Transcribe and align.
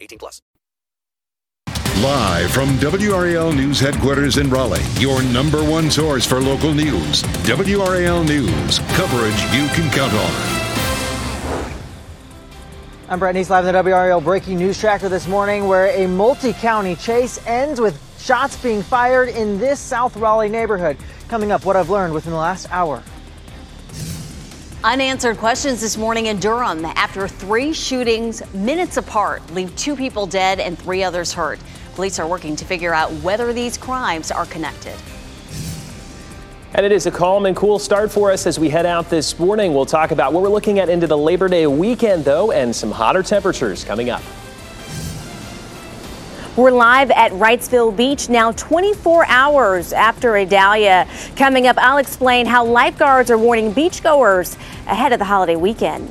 18 0.00 0.18
plus. 0.18 0.42
Live 2.02 2.52
from 2.52 2.68
WRAL 2.78 3.52
News 3.52 3.80
headquarters 3.80 4.36
in 4.36 4.48
Raleigh, 4.48 4.84
your 5.00 5.20
number 5.24 5.64
one 5.64 5.90
source 5.90 6.24
for 6.24 6.40
local 6.40 6.72
news. 6.72 7.22
WRAL 7.42 8.24
News. 8.24 8.78
Coverage 8.94 9.42
you 9.52 9.66
can 9.74 9.90
count 9.90 10.12
on. 10.12 10.68
I'm 13.08 13.18
Brett 13.18 13.34
Neese, 13.34 13.50
live 13.50 13.66
in 13.66 13.74
the 13.74 13.82
WRAL 13.82 14.22
breaking 14.22 14.58
news 14.58 14.78
tracker 14.78 15.08
this 15.08 15.26
morning, 15.26 15.66
where 15.66 15.88
a 15.96 16.06
multi-county 16.06 16.94
chase 16.96 17.44
ends 17.46 17.80
with 17.80 18.00
shots 18.20 18.56
being 18.62 18.82
fired 18.82 19.30
in 19.30 19.58
this 19.58 19.80
South 19.80 20.16
Raleigh 20.16 20.50
neighborhood. 20.50 20.98
Coming 21.26 21.50
up, 21.50 21.64
what 21.64 21.74
I've 21.74 21.90
learned 21.90 22.12
within 22.12 22.32
the 22.32 22.38
last 22.38 22.70
hour. 22.70 23.02
Unanswered 24.84 25.38
questions 25.38 25.80
this 25.80 25.96
morning 25.96 26.26
in 26.26 26.38
Durham 26.38 26.84
after 26.84 27.26
three 27.26 27.72
shootings 27.72 28.42
minutes 28.54 28.96
apart 28.96 29.42
leave 29.52 29.74
two 29.74 29.96
people 29.96 30.24
dead 30.24 30.60
and 30.60 30.78
three 30.78 31.02
others 31.02 31.32
hurt. 31.32 31.58
Police 31.96 32.20
are 32.20 32.28
working 32.28 32.54
to 32.54 32.64
figure 32.64 32.94
out 32.94 33.10
whether 33.14 33.52
these 33.52 33.76
crimes 33.76 34.30
are 34.30 34.46
connected. 34.46 34.94
And 36.74 36.86
it 36.86 36.92
is 36.92 37.06
a 37.06 37.10
calm 37.10 37.46
and 37.46 37.56
cool 37.56 37.80
start 37.80 38.12
for 38.12 38.30
us 38.30 38.46
as 38.46 38.60
we 38.60 38.68
head 38.68 38.86
out 38.86 39.10
this 39.10 39.36
morning. 39.40 39.74
We'll 39.74 39.84
talk 39.84 40.12
about 40.12 40.32
what 40.32 40.44
we're 40.44 40.48
looking 40.48 40.78
at 40.78 40.88
into 40.88 41.08
the 41.08 41.18
Labor 41.18 41.48
Day 41.48 41.66
weekend, 41.66 42.24
though, 42.24 42.52
and 42.52 42.74
some 42.74 42.92
hotter 42.92 43.24
temperatures 43.24 43.82
coming 43.82 44.10
up. 44.10 44.22
We're 46.58 46.72
live 46.72 47.12
at 47.12 47.30
Wrightsville 47.30 47.96
Beach 47.96 48.28
now 48.28 48.50
24 48.50 49.26
hours 49.28 49.92
after 49.92 50.36
Idalia. 50.36 51.06
Coming 51.36 51.68
up, 51.68 51.76
I'll 51.78 51.98
explain 51.98 52.46
how 52.46 52.64
lifeguards 52.64 53.30
are 53.30 53.38
warning 53.38 53.72
beachgoers 53.72 54.56
ahead 54.88 55.12
of 55.12 55.20
the 55.20 55.24
holiday 55.24 55.54
weekend. 55.54 56.10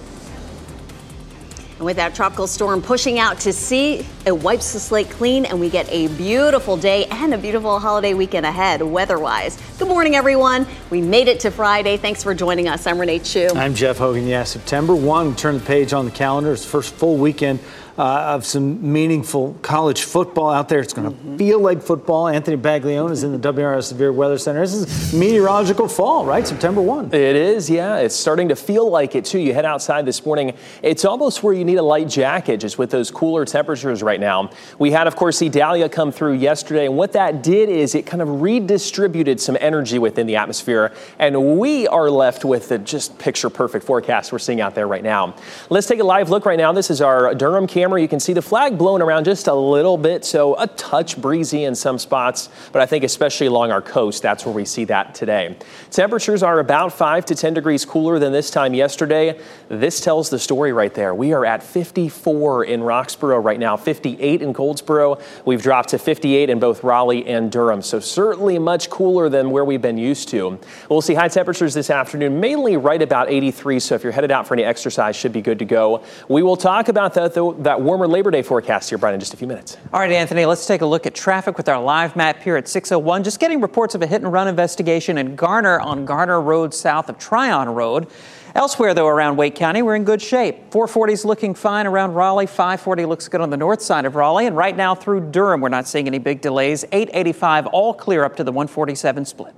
And 1.75 1.85
with 1.85 1.97
that 1.97 2.15
tropical 2.15 2.47
storm 2.47 2.81
pushing 2.81 3.19
out 3.19 3.41
to 3.41 3.51
sea, 3.51 4.07
it 4.25 4.31
wipes 4.31 4.71
the 4.71 4.79
slate 4.79 5.09
clean 5.09 5.43
and 5.43 5.59
we 5.59 5.69
get 5.69 5.85
a 5.91 6.07
beautiful 6.15 6.77
day 6.77 7.07
and 7.07 7.33
a 7.33 7.37
beautiful 7.37 7.77
holiday 7.77 8.13
weekend 8.13 8.45
ahead 8.45 8.81
weather-wise. 8.81 9.61
Good 9.77 9.89
morning, 9.89 10.15
everyone. 10.15 10.65
We 10.89 11.01
made 11.01 11.27
it 11.27 11.41
to 11.41 11.51
Friday. 11.51 11.97
Thanks 11.97 12.23
for 12.23 12.33
joining 12.33 12.69
us. 12.69 12.87
I'm 12.87 12.97
Renee 12.97 13.19
Chun. 13.19 13.57
I'm 13.57 13.75
Jeff 13.75 13.97
Hogan. 13.97 14.25
Yeah, 14.25 14.45
September 14.45 14.95
1, 14.95 15.35
turn 15.35 15.55
the 15.55 15.65
page 15.65 15.91
on 15.91 16.05
the 16.05 16.11
calendar. 16.11 16.53
It's 16.53 16.63
the 16.63 16.69
first 16.69 16.95
full 16.95 17.17
weekend 17.17 17.59
uh, 17.97 18.35
of 18.35 18.45
some 18.45 18.91
meaningful 18.91 19.55
college 19.61 20.03
football 20.03 20.51
out 20.51 20.69
there. 20.69 20.79
It's 20.79 20.93
going 20.93 21.09
to 21.09 21.15
mm-hmm. 21.15 21.37
feel 21.37 21.59
like 21.59 21.81
football. 21.81 22.27
Anthony 22.27 22.57
Baglione 22.57 23.11
is 23.11 23.23
in 23.23 23.39
the 23.39 23.39
WRAL 23.39 23.81
Severe 23.83 24.11
Weather 24.11 24.37
Center. 24.37 24.61
This 24.61 24.73
is 24.73 25.13
meteorological 25.13 25.87
fall, 25.87 26.25
right? 26.25 26.47
September 26.47 26.81
1. 26.81 27.07
It 27.07 27.35
is, 27.35 27.69
yeah. 27.69 27.97
It's 27.97 28.15
starting 28.15 28.49
to 28.49 28.55
feel 28.55 28.89
like 28.89 29.15
it, 29.15 29.25
too. 29.25 29.39
You 29.39 29.53
head 29.53 29.65
outside 29.65 30.05
this 30.05 30.25
morning, 30.25 30.53
it's 30.83 31.05
almost 31.05 31.41
where 31.41 31.53
you 31.53 31.65
need 31.65 31.77
a 31.77 31.83
light 31.83 32.07
jacket 32.07 32.57
just 32.57 32.77
with 32.77 32.91
those 32.91 33.09
cooler 33.09 33.45
temperatures 33.45 34.03
right 34.03 34.19
now. 34.19 34.51
We 34.77 34.91
had, 34.91 35.07
of 35.07 35.15
course, 35.15 35.41
Idalia 35.41 35.89
come 35.89 36.11
through 36.11 36.33
yesterday, 36.33 36.85
and 36.85 36.95
what 36.95 37.13
that 37.13 37.41
did 37.41 37.69
is 37.69 37.95
it 37.95 38.05
kind 38.05 38.21
of 38.21 38.41
redistributed 38.41 39.41
some 39.41 39.57
energy 39.59 39.97
within 39.97 40.27
the 40.27 40.35
atmosphere, 40.35 40.93
and 41.17 41.57
we 41.57 41.87
are 41.87 42.09
left 42.09 42.45
with 42.45 42.69
the 42.69 42.77
just 42.77 43.17
picture 43.17 43.49
perfect 43.49 43.85
forecast 43.85 44.31
we're 44.31 44.39
seeing 44.39 44.61
out 44.61 44.75
there 44.75 44.87
right 44.87 45.03
now. 45.03 45.35
Let's 45.69 45.87
take 45.87 45.99
a 45.99 46.03
live 46.03 46.29
look 46.29 46.45
right 46.45 46.57
now. 46.57 46.71
This 46.71 46.91
is 46.91 47.01
our 47.01 47.33
Durham 47.33 47.65
camera 47.65 47.86
camera, 47.87 48.01
you 48.01 48.07
can 48.09 48.19
see 48.19 48.33
the 48.33 48.41
flag 48.41 48.77
blowing 48.77 49.01
around 49.01 49.23
just 49.23 49.47
a 49.47 49.53
little 49.53 49.97
bit, 49.97 50.25
so 50.25 50.59
a 50.59 50.67
touch 50.67 51.15
breezy 51.21 51.63
in 51.63 51.73
some 51.73 51.97
spots, 51.97 52.49
but 52.73 52.81
I 52.81 52.85
think 52.85 53.05
especially 53.05 53.47
along 53.47 53.71
our 53.71 53.81
coast, 53.81 54.21
that's 54.21 54.45
where 54.45 54.53
we 54.53 54.65
see 54.65 54.83
that 54.85 55.15
today. 55.15 55.55
Temperatures 55.89 56.43
are 56.43 56.59
about 56.59 56.91
5 56.91 57.25
to 57.27 57.33
10 57.33 57.53
degrees 57.53 57.85
cooler 57.85 58.19
than 58.19 58.33
this 58.33 58.51
time 58.51 58.73
yesterday. 58.73 59.39
This 59.69 60.01
tells 60.01 60.29
the 60.29 60.37
story 60.37 60.73
right 60.73 60.93
there. 60.93 61.15
We 61.15 61.31
are 61.31 61.45
at 61.45 61.63
54 61.63 62.65
in 62.65 62.81
Roxboro 62.81 63.41
right 63.41 63.57
now, 63.57 63.77
58 63.77 64.41
in 64.41 64.51
Goldsboro. 64.51 65.19
We've 65.45 65.61
dropped 65.61 65.87
to 65.89 65.97
58 65.97 66.49
in 66.49 66.59
both 66.59 66.83
Raleigh 66.83 67.25
and 67.25 67.49
Durham, 67.49 67.81
so 67.81 68.01
certainly 68.01 68.59
much 68.59 68.89
cooler 68.89 69.29
than 69.29 69.49
where 69.49 69.63
we've 69.63 69.81
been 69.81 69.97
used 69.97 70.27
to. 70.29 70.59
We'll 70.89 70.99
see 70.99 71.13
high 71.13 71.29
temperatures 71.29 71.73
this 71.73 71.89
afternoon, 71.89 72.41
mainly 72.41 72.75
right 72.75 73.01
about 73.01 73.29
83, 73.29 73.79
so 73.79 73.95
if 73.95 74.03
you're 74.03 74.11
headed 74.11 74.31
out 74.31 74.45
for 74.45 74.55
any 74.55 74.65
exercise, 74.65 75.15
should 75.15 75.31
be 75.31 75.41
good 75.41 75.59
to 75.59 75.65
go. 75.65 76.03
We 76.27 76.43
will 76.43 76.57
talk 76.57 76.89
about 76.89 77.13
that, 77.13 77.33
though, 77.33 77.53
that 77.53 77.76
warmer 77.81 78.07
Labor 78.07 78.31
Day 78.31 78.41
forecast 78.41 78.89
here, 78.89 78.97
Brian, 78.97 79.13
in 79.13 79.19
just 79.19 79.33
a 79.33 79.37
few 79.37 79.47
minutes. 79.47 79.77
All 79.93 79.99
right, 79.99 80.11
Anthony, 80.11 80.45
let's 80.45 80.65
take 80.65 80.81
a 80.81 80.85
look 80.85 81.05
at 81.05 81.15
traffic 81.15 81.57
with 81.57 81.69
our 81.69 81.81
live 81.81 82.15
map 82.15 82.41
here 82.41 82.57
at 82.57 82.67
601. 82.67 83.23
Just 83.23 83.39
getting 83.39 83.61
reports 83.61 83.95
of 83.95 84.01
a 84.01 84.07
hit 84.07 84.21
and 84.21 84.31
run 84.31 84.47
investigation 84.47 85.17
in 85.17 85.35
Garner 85.35 85.79
on 85.79 86.05
Garner 86.05 86.41
Road 86.41 86.73
south 86.73 87.09
of 87.09 87.17
Tryon 87.17 87.69
Road. 87.69 88.07
Elsewhere, 88.55 88.93
though, 88.93 89.07
around 89.07 89.37
Wake 89.37 89.55
County, 89.55 89.81
we're 89.81 89.95
in 89.95 90.03
good 90.03 90.21
shape. 90.21 90.55
440 90.71 91.13
is 91.13 91.25
looking 91.25 91.53
fine 91.53 91.85
around 91.85 92.13
Raleigh. 92.13 92.47
540 92.47 93.05
looks 93.05 93.27
good 93.27 93.41
on 93.41 93.49
the 93.49 93.57
north 93.57 93.81
side 93.81 94.05
of 94.05 94.15
Raleigh. 94.15 94.47
And 94.47 94.55
right 94.55 94.75
now 94.75 94.95
through 94.95 95.29
Durham, 95.31 95.61
we're 95.61 95.69
not 95.69 95.87
seeing 95.87 96.07
any 96.07 96.19
big 96.19 96.41
delays. 96.41 96.83
885 96.91 97.67
all 97.67 97.93
clear 97.93 98.23
up 98.23 98.35
to 98.37 98.43
the 98.43 98.51
147 98.51 99.25
split. 99.25 99.53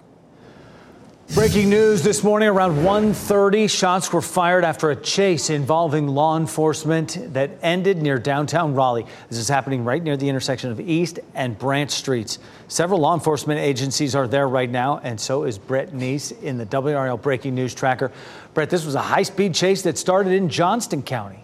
Breaking 1.35 1.69
news 1.69 2.01
this 2.01 2.23
morning 2.23 2.49
around 2.49 2.83
1:30 2.83 3.67
shots 3.69 4.11
were 4.11 4.21
fired 4.21 4.63
after 4.63 4.89
a 4.89 4.95
chase 4.95 5.51
involving 5.51 6.07
law 6.07 6.35
enforcement 6.35 7.33
that 7.33 7.51
ended 7.61 8.01
near 8.01 8.17
downtown 8.17 8.73
Raleigh. 8.73 9.05
This 9.29 9.37
is 9.37 9.47
happening 9.47 9.85
right 9.85 10.01
near 10.01 10.17
the 10.17 10.27
intersection 10.27 10.71
of 10.71 10.79
East 10.79 11.19
and 11.35 11.57
Branch 11.57 11.91
Streets. 11.91 12.39
Several 12.67 12.99
law 12.99 13.13
enforcement 13.13 13.59
agencies 13.59 14.15
are 14.15 14.27
there 14.27 14.47
right 14.47 14.71
now 14.71 15.01
and 15.03 15.19
so 15.21 15.43
is 15.43 15.59
Brett 15.59 15.93
Neese 15.93 16.31
in 16.41 16.57
the 16.57 16.65
WRAL 16.65 17.17
Breaking 17.21 17.53
News 17.53 17.75
Tracker. 17.75 18.11
Brett, 18.55 18.71
this 18.71 18.83
was 18.83 18.95
a 18.95 19.01
high-speed 19.01 19.53
chase 19.53 19.83
that 19.83 19.99
started 19.99 20.33
in 20.33 20.49
Johnston 20.49 21.03
County. 21.03 21.43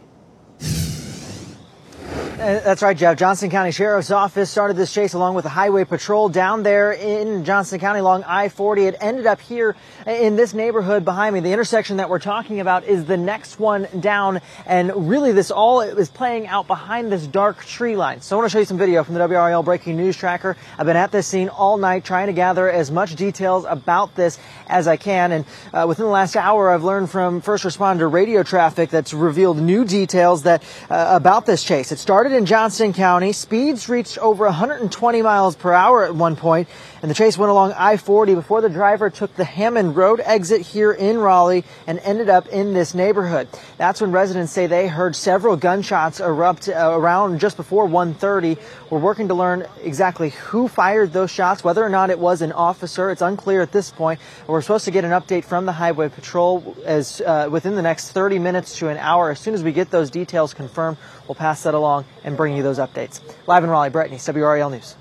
Uh, 2.35 2.59
that's 2.59 2.81
right, 2.81 2.97
Jeff. 2.97 3.18
Johnston 3.18 3.50
County 3.50 3.72
Sheriff's 3.72 4.12
Office 4.12 4.50
started 4.51 4.75
this 4.75 4.94
chase 4.94 5.13
along 5.13 5.35
with 5.35 5.44
the 5.44 5.50
Highway 5.50 5.85
Patrol 5.85 6.28
down 6.28 6.63
there 6.63 6.91
in 6.91 7.46
Johnston 7.46 7.79
County 7.79 8.00
along 8.01 8.25
I-40. 8.25 8.90
It 8.90 8.97
ended 9.00 9.25
up 9.25 9.40
here 9.40 9.73
in 10.06 10.35
this 10.35 10.53
neighborhood 10.53 11.06
behind 11.06 11.34
me. 11.34 11.40
The 11.40 11.53
intersection 11.53 11.95
that 11.97 12.09
we're 12.09 12.19
talking 12.19 12.59
about 12.59 12.84
is 12.84 13.06
the 13.06 13.16
next 13.16 13.57
one 13.57 13.88
down. 14.01 14.41
And 14.66 15.09
really 15.09 15.31
this 15.31 15.50
all 15.50 15.79
is 15.79 16.09
playing 16.09 16.47
out 16.47 16.68
behind 16.68 17.09
this 17.09 17.25
dark 17.25 17.63
tree 17.63 17.95
line. 17.95 18.19
So 18.19 18.35
I 18.35 18.40
want 18.40 18.51
to 18.51 18.53
show 18.53 18.59
you 18.59 18.66
some 18.66 18.78
video 18.78 19.06
from 19.06 19.13
the 19.13 19.22
WRAL 19.22 19.63
Breaking 19.63 19.95
News 19.95 20.18
Tracker. 20.18 20.57
I've 20.78 20.85
been 20.85 20.97
at 20.97 21.13
this 21.13 21.28
scene 21.28 21.47
all 21.47 21.78
night 21.78 22.03
trying 22.03 22.28
to 22.28 22.34
gather 22.34 22.69
as 22.69 22.91
much 22.91 23.16
details 23.16 23.63
about 23.63 24.13
this 24.13 24.38
as 24.68 24.90
I 24.90 24.97
can. 24.97 25.31
And 25.31 25.45
uh, 25.74 25.85
within 25.88 26.03
the 26.03 26.12
last 26.12 26.35
hour, 26.35 26.69
I've 26.69 26.84
learned 26.84 27.09
from 27.09 27.40
first 27.40 27.63
responder 27.63 28.12
radio 28.12 28.44
traffic 28.44 28.90
that's 28.90 29.13
revealed 29.13 29.57
new 29.57 29.85
details 29.85 30.44
that 30.44 30.63
uh, 30.90 31.12
about 31.16 31.45
this 31.45 31.63
chase. 31.63 31.94
It 31.94 32.00
started 32.00 32.25
started 32.25 32.38
in 32.40 32.47
Johnston 32.47 32.91
County. 32.91 33.31
Speeds 33.34 33.88
reached 33.88 34.18
over 34.18 34.46
120 34.46 35.22
miles 35.22 35.56
per 35.56 35.72
hour 35.72 36.03
at 36.03 36.16
one 36.16 36.36
point, 36.36 36.68
and 37.05 37.11
the 37.11 37.13
chase 37.13 37.38
went 37.38 37.51
along 37.51 37.71
I-40 37.73 38.33
before 38.33 38.61
the 38.61 38.69
driver 38.69 39.11
took 39.11 39.35
the 39.35 39.43
Hammond 39.43 39.95
Road 39.95 40.19
exit 40.23 40.61
here 40.61 40.91
in 40.91 41.19
Raleigh 41.19 41.63
and 41.85 41.99
ended 41.99 42.29
up 42.29 42.47
in 42.47 42.73
this 42.73 42.95
neighborhood. 42.95 43.47
That's 43.77 44.01
when 44.01 44.11
residents 44.11 44.51
say 44.51 44.66
they 44.66 44.88
heard 44.88 45.15
several 45.15 45.55
gunshots 45.55 46.19
erupt 46.19 46.67
uh, 46.67 46.73
around 46.91 47.39
just 47.39 47.57
before 47.57 47.88
1:30. 47.88 48.57
We're 48.89 48.97
working 48.97 49.27
to 49.27 49.35
learn 49.35 49.68
exactly 49.83 50.31
who 50.31 50.68
fired 50.68 51.13
those 51.13 51.30
shots, 51.30 51.63
whether 51.63 51.85
or 51.85 51.89
not 51.89 52.09
it 52.09 52.18
was 52.18 52.41
an 52.41 52.51
officer. 52.51 53.12
It's 53.12 53.21
unclear 53.21 53.62
at 53.62 53.71
this 53.71 53.91
point. 53.91 54.19
We're 54.47 54.62
supposed 54.62 54.85
to 54.85 54.91
get 54.91 55.06
an 55.06 55.12
update 55.12 55.45
from 55.45 55.68
the 55.68 55.74
Highway 55.74 56.09
Patrol 56.09 56.75
as 56.85 57.21
uh, 57.21 57.50
within 57.51 57.75
the 57.75 57.83
next 57.83 58.13
30 58.13 58.39
minutes 58.39 58.80
to 58.80 58.89
an 58.89 58.97
hour. 58.97 59.30
As 59.30 59.39
soon 59.39 59.53
as 59.53 59.62
we 59.62 59.74
get 59.74 59.91
those 59.91 60.09
details 60.09 60.56
confirmed, 60.56 60.97
we'll 61.27 61.35
pass 61.35 61.62
that 61.62 61.75
along 61.75 62.06
and 62.24 62.35
bring 62.35 62.57
you 62.57 62.63
those 62.63 62.80
updates. 62.80 63.21
Live 63.45 63.63
in 63.63 63.69
Raleigh, 63.69 63.91
Brett 63.91 64.09
Neese, 64.09 64.33
WRAL 64.33 64.71
News. 64.71 64.95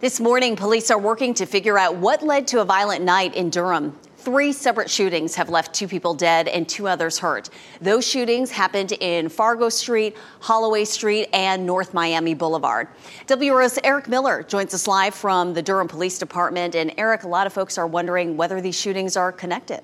This 0.00 0.20
morning, 0.20 0.54
police 0.54 0.92
are 0.92 0.98
working 0.98 1.34
to 1.34 1.44
figure 1.44 1.76
out 1.76 1.96
what 1.96 2.22
led 2.22 2.46
to 2.48 2.60
a 2.60 2.64
violent 2.64 3.04
night 3.04 3.34
in 3.34 3.50
Durham. 3.50 3.98
Three 4.18 4.52
separate 4.52 4.88
shootings 4.88 5.34
have 5.34 5.48
left 5.48 5.74
two 5.74 5.88
people 5.88 6.14
dead 6.14 6.46
and 6.46 6.68
two 6.68 6.86
others 6.86 7.18
hurt. 7.18 7.50
Those 7.80 8.06
shootings 8.06 8.52
happened 8.52 8.92
in 8.92 9.28
Fargo 9.28 9.68
Street, 9.68 10.16
Holloway 10.38 10.84
Street, 10.84 11.28
and 11.32 11.66
North 11.66 11.94
Miami 11.94 12.34
Boulevard. 12.34 12.86
WRAL's 13.26 13.80
Eric 13.82 14.06
Miller 14.06 14.44
joins 14.44 14.72
us 14.72 14.86
live 14.86 15.16
from 15.16 15.52
the 15.52 15.62
Durham 15.62 15.88
Police 15.88 16.16
Department. 16.20 16.76
And 16.76 16.94
Eric, 16.96 17.24
a 17.24 17.28
lot 17.28 17.48
of 17.48 17.52
folks 17.52 17.76
are 17.76 17.88
wondering 17.88 18.36
whether 18.36 18.60
these 18.60 18.78
shootings 18.78 19.16
are 19.16 19.32
connected. 19.32 19.82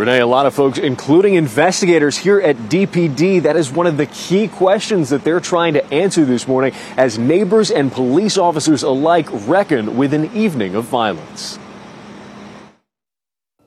Renee, 0.00 0.20
a 0.20 0.26
lot 0.26 0.46
of 0.46 0.54
folks, 0.54 0.78
including 0.78 1.34
investigators 1.34 2.16
here 2.16 2.40
at 2.40 2.56
DPD, 2.56 3.42
that 3.42 3.54
is 3.54 3.70
one 3.70 3.86
of 3.86 3.98
the 3.98 4.06
key 4.06 4.48
questions 4.48 5.10
that 5.10 5.24
they're 5.24 5.40
trying 5.40 5.74
to 5.74 5.84
answer 5.92 6.24
this 6.24 6.48
morning 6.48 6.72
as 6.96 7.18
neighbors 7.18 7.70
and 7.70 7.92
police 7.92 8.38
officers 8.38 8.82
alike 8.82 9.28
reckon 9.46 9.98
with 9.98 10.14
an 10.14 10.34
evening 10.34 10.74
of 10.74 10.84
violence. 10.84 11.58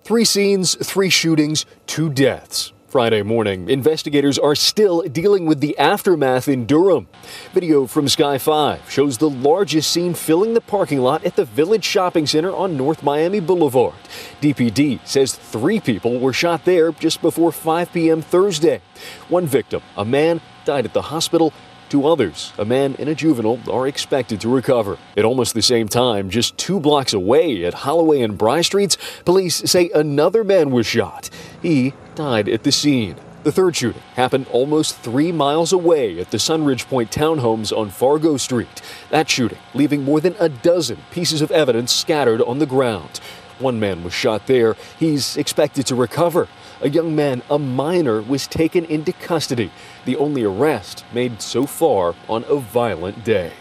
Three 0.03 0.25
scenes, 0.25 0.75
three 0.75 1.11
shootings, 1.11 1.67
two 1.85 2.09
deaths. 2.09 2.73
Friday 2.93 3.23
morning, 3.23 3.71
investigators 3.71 4.37
are 4.37 4.53
still 4.53 5.01
dealing 5.01 5.47
with 5.47 5.61
the 5.61 5.75
aftermath 5.79 6.47
in 6.47 6.67
Durham. 6.67 7.07
Video 7.51 7.87
from 7.87 8.07
Sky 8.07 8.37
5 8.37 8.87
shows 8.87 9.17
the 9.17 9.31
largest 9.31 9.89
scene 9.89 10.13
filling 10.13 10.53
the 10.53 10.61
parking 10.61 10.99
lot 10.99 11.23
at 11.23 11.35
the 11.35 11.43
Village 11.43 11.83
Shopping 11.83 12.27
Center 12.27 12.53
on 12.53 12.77
North 12.77 13.01
Miami 13.01 13.39
Boulevard. 13.39 13.95
DPD 14.41 14.99
says 15.07 15.33
three 15.33 15.79
people 15.79 16.19
were 16.19 16.33
shot 16.33 16.65
there 16.65 16.91
just 16.91 17.19
before 17.23 17.51
5 17.51 17.91
p.m. 17.91 18.21
Thursday. 18.21 18.79
One 19.27 19.47
victim, 19.47 19.81
a 19.97 20.05
man, 20.05 20.39
died 20.63 20.85
at 20.85 20.93
the 20.93 21.01
hospital. 21.01 21.51
Two 21.93 22.07
others, 22.07 22.53
a 22.57 22.65
man 22.65 22.95
and 22.97 23.07
a 23.07 23.13
juvenile, 23.13 23.59
are 23.71 23.87
expected 23.87 24.41
to 24.41 24.49
recover. 24.49 24.97
At 25.15 25.25
almost 25.25 25.53
the 25.53 25.61
same 25.61 25.87
time, 25.87 26.31
just 26.31 26.57
two 26.57 26.79
blocks 26.79 27.13
away 27.13 27.63
at 27.65 27.75
Holloway 27.85 28.21
and 28.21 28.35
Bry 28.35 28.61
Streets, 28.61 28.97
police 29.25 29.57
say 29.69 29.91
another 29.93 30.43
man 30.43 30.71
was 30.71 30.87
shot. 30.87 31.29
He 31.61 31.93
died 32.15 32.49
at 32.49 32.63
the 32.63 32.71
scene. 32.71 33.17
The 33.43 33.51
third 33.51 33.75
shooting 33.75 34.01
happened 34.15 34.47
almost 34.51 34.97
three 35.01 35.31
miles 35.31 35.71
away 35.71 36.19
at 36.19 36.31
the 36.31 36.39
Sunridge 36.39 36.87
Point 36.87 37.11
townhomes 37.11 37.71
on 37.71 37.91
Fargo 37.91 38.37
Street. 38.37 38.81
That 39.11 39.29
shooting 39.29 39.59
leaving 39.75 40.01
more 40.01 40.19
than 40.19 40.35
a 40.39 40.49
dozen 40.49 40.97
pieces 41.11 41.43
of 41.43 41.51
evidence 41.51 41.93
scattered 41.93 42.41
on 42.41 42.57
the 42.57 42.65
ground. 42.65 43.19
One 43.59 43.79
man 43.79 44.03
was 44.03 44.13
shot 44.13 44.47
there. 44.47 44.75
He's 44.97 45.37
expected 45.37 45.85
to 45.85 45.95
recover. 45.95 46.47
A 46.83 46.89
young 46.89 47.15
man, 47.15 47.41
a 47.49 47.57
minor, 47.57 48.21
was 48.21 48.45
taken 48.45 48.83
into 48.83 49.13
custody, 49.13 49.71
the 50.03 50.17
only 50.17 50.43
arrest 50.43 51.05
made 51.13 51.41
so 51.41 51.65
far 51.65 52.13
on 52.27 52.43
a 52.49 52.57
violent 52.57 53.23
day. 53.23 53.53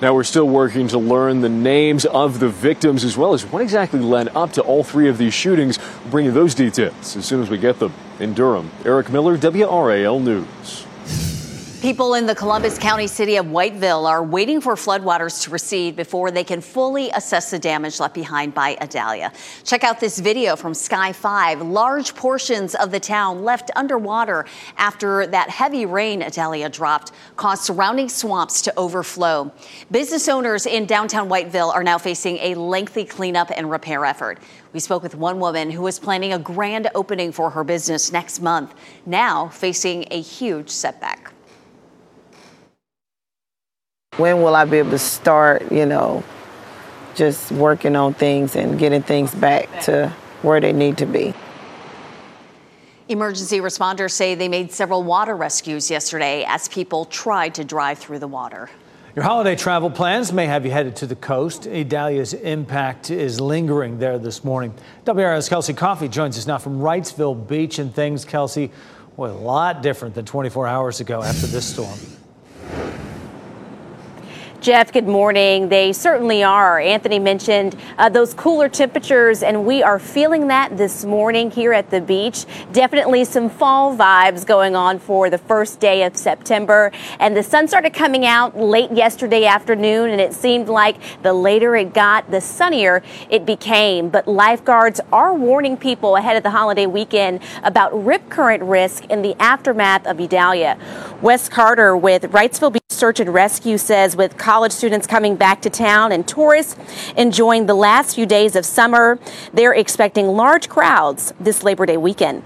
Now, 0.00 0.14
we're 0.14 0.22
still 0.22 0.46
working 0.46 0.86
to 0.88 0.98
learn 0.98 1.40
the 1.40 1.48
names 1.48 2.04
of 2.04 2.38
the 2.38 2.48
victims 2.48 3.02
as 3.02 3.16
well 3.16 3.34
as 3.34 3.44
what 3.44 3.62
exactly 3.62 3.98
led 3.98 4.28
up 4.28 4.52
to 4.52 4.62
all 4.62 4.84
three 4.84 5.08
of 5.08 5.18
these 5.18 5.34
shootings. 5.34 5.76
We'll 6.02 6.12
bring 6.12 6.26
you 6.26 6.32
those 6.32 6.54
details 6.54 7.16
as 7.16 7.26
soon 7.26 7.42
as 7.42 7.50
we 7.50 7.58
get 7.58 7.80
them. 7.80 7.92
In 8.20 8.32
Durham, 8.32 8.70
Eric 8.84 9.10
Miller, 9.10 9.36
WRAL 9.36 10.20
News. 10.20 10.86
People 11.80 12.12
in 12.12 12.26
the 12.26 12.34
Columbus 12.34 12.78
County 12.78 13.06
city 13.06 13.36
of 13.36 13.46
Whiteville 13.46 14.06
are 14.06 14.22
waiting 14.22 14.60
for 14.60 14.74
floodwaters 14.74 15.44
to 15.44 15.50
recede 15.50 15.96
before 15.96 16.30
they 16.30 16.44
can 16.44 16.60
fully 16.60 17.08
assess 17.08 17.50
the 17.50 17.58
damage 17.58 17.98
left 17.98 18.12
behind 18.12 18.52
by 18.52 18.76
Idalia. 18.82 19.32
Check 19.64 19.82
out 19.82 19.98
this 19.98 20.18
video 20.18 20.56
from 20.56 20.74
Sky 20.74 21.10
5. 21.14 21.62
Large 21.62 22.14
portions 22.14 22.74
of 22.74 22.90
the 22.90 23.00
town 23.00 23.44
left 23.44 23.70
underwater 23.76 24.44
after 24.76 25.26
that 25.28 25.48
heavy 25.48 25.86
rain 25.86 26.22
Idalia 26.22 26.68
dropped 26.68 27.12
caused 27.36 27.62
surrounding 27.62 28.10
swamps 28.10 28.60
to 28.60 28.78
overflow. 28.78 29.50
Business 29.90 30.28
owners 30.28 30.66
in 30.66 30.84
downtown 30.84 31.30
Whiteville 31.30 31.72
are 31.72 31.82
now 31.82 31.96
facing 31.96 32.36
a 32.40 32.56
lengthy 32.56 33.06
cleanup 33.06 33.50
and 33.56 33.70
repair 33.70 34.04
effort. 34.04 34.38
We 34.74 34.80
spoke 34.80 35.02
with 35.02 35.14
one 35.14 35.40
woman 35.40 35.70
who 35.70 35.80
was 35.80 35.98
planning 35.98 36.34
a 36.34 36.38
grand 36.38 36.90
opening 36.94 37.32
for 37.32 37.48
her 37.48 37.64
business 37.64 38.12
next 38.12 38.42
month, 38.42 38.74
now 39.06 39.48
facing 39.48 40.04
a 40.10 40.20
huge 40.20 40.68
setback 40.68 41.32
when 44.20 44.42
will 44.42 44.54
I 44.54 44.64
be 44.66 44.78
able 44.78 44.90
to 44.90 44.98
start, 44.98 45.72
you 45.72 45.86
know, 45.86 46.22
just 47.14 47.50
working 47.50 47.96
on 47.96 48.14
things 48.14 48.54
and 48.54 48.78
getting 48.78 49.02
things 49.02 49.34
back 49.34 49.80
to 49.82 50.12
where 50.42 50.60
they 50.60 50.72
need 50.72 50.98
to 50.98 51.06
be. 51.06 51.34
Emergency 53.08 53.58
responders 53.58 54.12
say 54.12 54.36
they 54.36 54.48
made 54.48 54.70
several 54.70 55.02
water 55.02 55.34
rescues 55.34 55.90
yesterday 55.90 56.44
as 56.46 56.68
people 56.68 57.06
tried 57.06 57.54
to 57.56 57.64
drive 57.64 57.98
through 57.98 58.20
the 58.20 58.28
water. 58.28 58.70
Your 59.16 59.24
holiday 59.24 59.56
travel 59.56 59.90
plans 59.90 60.32
may 60.32 60.46
have 60.46 60.64
you 60.64 60.70
headed 60.70 60.94
to 60.96 61.06
the 61.06 61.16
coast. 61.16 61.62
Idalia's 61.62 62.32
impact 62.32 63.10
is 63.10 63.40
lingering 63.40 63.98
there 63.98 64.20
this 64.20 64.44
morning. 64.44 64.72
WRAL's 65.04 65.48
Kelsey 65.48 65.74
Coffey 65.74 66.06
joins 66.06 66.38
us 66.38 66.46
now 66.46 66.58
from 66.58 66.78
Wrightsville 66.78 67.48
Beach 67.48 67.80
and 67.80 67.92
things, 67.92 68.24
Kelsey, 68.24 68.70
well, 69.16 69.32
a 69.32 69.34
lot 69.36 69.82
different 69.82 70.14
than 70.14 70.24
24 70.24 70.68
hours 70.68 71.00
ago 71.00 71.20
after 71.20 71.48
this 71.48 71.66
storm. 71.66 71.98
Jeff, 74.60 74.92
good 74.92 75.08
morning. 75.08 75.70
They 75.70 75.90
certainly 75.94 76.44
are. 76.44 76.78
Anthony 76.78 77.18
mentioned 77.18 77.74
uh, 77.96 78.10
those 78.10 78.34
cooler 78.34 78.68
temperatures, 78.68 79.42
and 79.42 79.64
we 79.64 79.82
are 79.82 79.98
feeling 79.98 80.48
that 80.48 80.76
this 80.76 81.02
morning 81.02 81.50
here 81.50 81.72
at 81.72 81.88
the 81.88 82.02
beach. 82.02 82.44
Definitely 82.70 83.24
some 83.24 83.48
fall 83.48 83.96
vibes 83.96 84.44
going 84.44 84.76
on 84.76 84.98
for 84.98 85.30
the 85.30 85.38
first 85.38 85.80
day 85.80 86.02
of 86.02 86.14
September. 86.14 86.92
And 87.18 87.34
the 87.34 87.42
sun 87.42 87.68
started 87.68 87.94
coming 87.94 88.26
out 88.26 88.54
late 88.54 88.92
yesterday 88.92 89.46
afternoon, 89.46 90.10
and 90.10 90.20
it 90.20 90.34
seemed 90.34 90.68
like 90.68 90.96
the 91.22 91.32
later 91.32 91.74
it 91.74 91.94
got, 91.94 92.30
the 92.30 92.42
sunnier 92.42 93.02
it 93.30 93.46
became. 93.46 94.10
But 94.10 94.28
lifeguards 94.28 95.00
are 95.10 95.32
warning 95.32 95.78
people 95.78 96.16
ahead 96.16 96.36
of 96.36 96.42
the 96.42 96.50
holiday 96.50 96.84
weekend 96.84 97.40
about 97.62 98.04
rip 98.04 98.28
current 98.28 98.62
risk 98.62 99.06
in 99.06 99.22
the 99.22 99.34
aftermath 99.40 100.06
of 100.06 100.20
Idalia. 100.20 100.76
Wes 101.22 101.48
Carter 101.48 101.96
with 101.96 102.24
Wrightsville 102.24 102.79
Search 103.00 103.18
and 103.18 103.32
Rescue 103.32 103.78
says 103.78 104.14
with 104.14 104.36
college 104.36 104.72
students 104.72 105.06
coming 105.06 105.34
back 105.34 105.62
to 105.62 105.70
town 105.70 106.12
and 106.12 106.28
tourists 106.28 106.76
enjoying 107.16 107.64
the 107.64 107.72
last 107.72 108.14
few 108.14 108.26
days 108.26 108.54
of 108.54 108.66
summer. 108.66 109.18
They're 109.54 109.72
expecting 109.72 110.26
large 110.26 110.68
crowds 110.68 111.32
this 111.40 111.62
Labor 111.62 111.86
Day 111.86 111.96
weekend. 111.96 112.42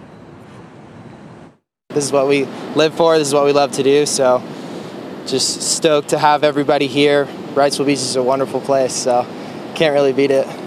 This 1.88 2.04
is 2.04 2.12
what 2.12 2.28
we 2.28 2.44
live 2.76 2.94
for, 2.94 3.18
this 3.18 3.26
is 3.26 3.34
what 3.34 3.46
we 3.46 3.52
love 3.52 3.72
to 3.72 3.82
do, 3.82 4.06
so 4.06 4.40
just 5.26 5.60
stoked 5.60 6.10
to 6.10 6.18
have 6.18 6.44
everybody 6.44 6.86
here. 6.86 7.24
Wrightsville 7.54 7.86
Beach 7.86 7.98
is 7.98 8.14
a 8.14 8.22
wonderful 8.22 8.60
place, 8.60 8.92
so 8.94 9.26
can't 9.74 9.92
really 9.92 10.12
beat 10.12 10.30
it. 10.30 10.63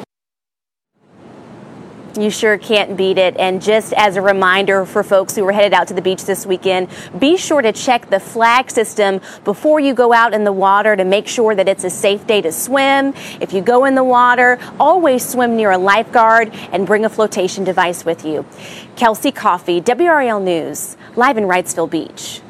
You 2.18 2.32
sure 2.32 2.58
can't 2.58 2.98
beat 2.98 3.20
it. 3.20 3.38
And 3.38 3.62
just 3.62 3.94
as 3.94 4.16
a 4.16 4.22
reminder 4.22 4.86
for 4.86 5.04
folks 5.04 5.36
who 5.36 5.48
are 5.48 5.52
headed 5.52 5.72
out 5.72 5.88
to 5.90 5.94
the 5.94 6.02
beach 6.02 6.26
this 6.26 6.48
weekend, 6.48 6.90
be 7.20 7.38
sure 7.38 7.62
to 7.62 7.72
check 7.72 8.10
the 8.10 8.20
flag 8.20 8.72
system 8.72 9.22
before 9.44 9.80
you 9.80 9.94
go 9.94 10.12
out 10.14 10.34
in 10.34 10.44
the 10.44 10.52
water 10.52 10.96
to 10.96 11.06
make 11.06 11.28
sure 11.28 11.54
that 11.54 11.68
it's 11.68 11.84
a 11.84 11.92
safe 11.92 12.26
day 12.26 12.42
to 12.42 12.52
swim. 12.52 13.14
If 13.40 13.54
you 13.54 13.62
go 13.62 13.86
in 13.86 13.94
the 13.94 14.04
water, 14.04 14.58
always 14.80 15.28
swim 15.28 15.56
near 15.56 15.70
a 15.70 15.78
lifeguard 15.78 16.50
and 16.72 16.88
bring 16.88 17.06
a 17.06 17.10
flotation 17.10 17.64
device 17.64 18.04
with 18.04 18.26
you. 18.26 18.46
Kelsey 18.96 19.32
Coffey, 19.32 19.80
WRAL 19.80 20.42
News, 20.44 20.98
live 21.16 21.38
in 21.38 21.44
Wrightsville 21.44 21.90
Beach. 21.90 22.42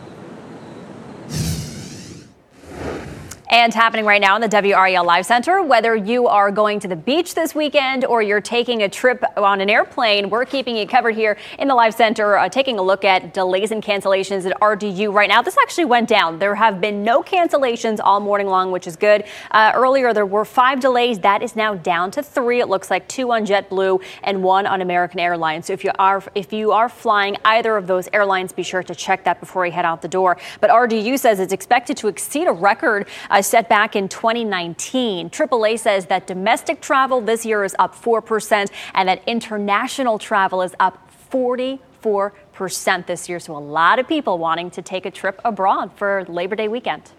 And 3.50 3.74
happening 3.74 4.04
right 4.04 4.20
now 4.20 4.36
in 4.36 4.42
the 4.42 4.50
WRAL 4.50 5.06
Live 5.06 5.26
Center, 5.26 5.62
whether 5.62 5.96
you 5.96 6.28
are 6.28 6.52
going 6.52 6.82
to 6.82 6.88
the 6.90 6.98
beach 6.98 7.34
this 7.34 7.56
weekend 7.56 8.04
or 8.04 8.22
you're 8.22 8.42
taking 8.42 8.84
a 8.84 8.90
trip 8.90 9.24
on 9.38 9.62
an 9.62 9.70
airplane, 9.70 10.30
we're 10.30 10.44
keeping 10.44 10.76
you 10.76 10.86
covered 10.86 11.16
here 11.16 11.38
in 11.58 11.70
the 11.70 11.74
Live 11.74 11.94
Center, 11.94 12.38
uh, 12.38 12.50
taking 12.50 12.78
a 12.78 12.82
look 12.82 13.06
at 13.06 13.34
delays 13.34 13.72
and 13.72 13.82
cancellations 13.82 14.46
at 14.46 14.60
RDU 14.60 15.14
right 15.14 15.30
now. 15.30 15.42
This 15.42 15.58
actually 15.58 15.86
went 15.86 16.10
down. 16.10 16.40
There 16.40 16.56
have 16.56 16.82
been 16.82 17.06
no 17.06 17.24
cancellations 17.24 18.00
all 18.04 18.20
morning 18.20 18.48
long, 18.48 18.70
which 18.74 18.86
is 18.86 18.98
good. 18.98 19.24
Uh, 19.52 19.72
earlier, 19.74 20.14
there 20.14 20.26
were 20.26 20.44
five 20.44 20.82
delays. 20.82 21.20
That 21.20 21.42
is 21.42 21.56
now 21.56 21.74
down 21.74 22.12
to 22.12 22.24
three. 22.24 22.60
It 22.60 22.68
looks 22.68 22.92
like 22.92 23.08
two 23.08 23.32
on 23.32 23.46
JetBlue 23.46 24.04
and 24.24 24.44
one 24.44 24.68
on 24.68 24.82
American 24.82 25.22
Airlines. 25.22 25.68
So 25.68 25.74
if 25.74 25.86
you 25.86 25.92
are 25.98 26.22
if 26.36 26.52
you 26.52 26.74
are 26.74 26.90
flying 26.90 27.38
either 27.46 27.78
of 27.78 27.88
those 27.88 28.10
airlines, 28.12 28.52
be 28.52 28.64
sure 28.64 28.84
to 28.84 28.94
check 28.94 29.24
that 29.24 29.40
before 29.40 29.66
you 29.66 29.72
head 29.72 29.86
out 29.86 30.02
the 30.02 30.10
door. 30.10 30.36
But 30.60 30.70
RDU 30.70 31.18
says 31.18 31.40
it's 31.40 31.54
expected 31.54 31.96
to 31.98 32.10
exceed 32.10 32.48
a 32.48 32.52
record 32.52 33.08
uh, 33.30 33.37
set 33.42 33.70
back 33.70 33.96
in 33.96 34.08
2019. 34.08 35.30
AAA 35.30 35.80
says 35.80 36.06
that 36.08 36.28
domestic 36.28 36.82
travel 36.82 37.22
this 37.22 37.46
year 37.46 37.64
is 37.64 37.76
up 37.80 37.96
4% 37.96 38.72
and 38.94 39.10
that 39.10 39.22
international 39.28 40.20
travel 40.20 40.62
is 40.62 40.76
up 40.80 41.10
44% 41.32 43.06
this 43.06 43.30
year. 43.30 43.40
So 43.40 43.56
a 43.56 43.60
lot 43.60 44.00
of 44.00 44.08
people 44.08 44.38
wanting 44.38 44.72
to 44.72 44.82
take 44.82 45.06
a 45.06 45.12
trip 45.12 45.40
abroad 45.44 45.92
for 45.96 46.26
Labor 46.28 46.56
Day 46.56 46.68
weekend. 46.68 47.12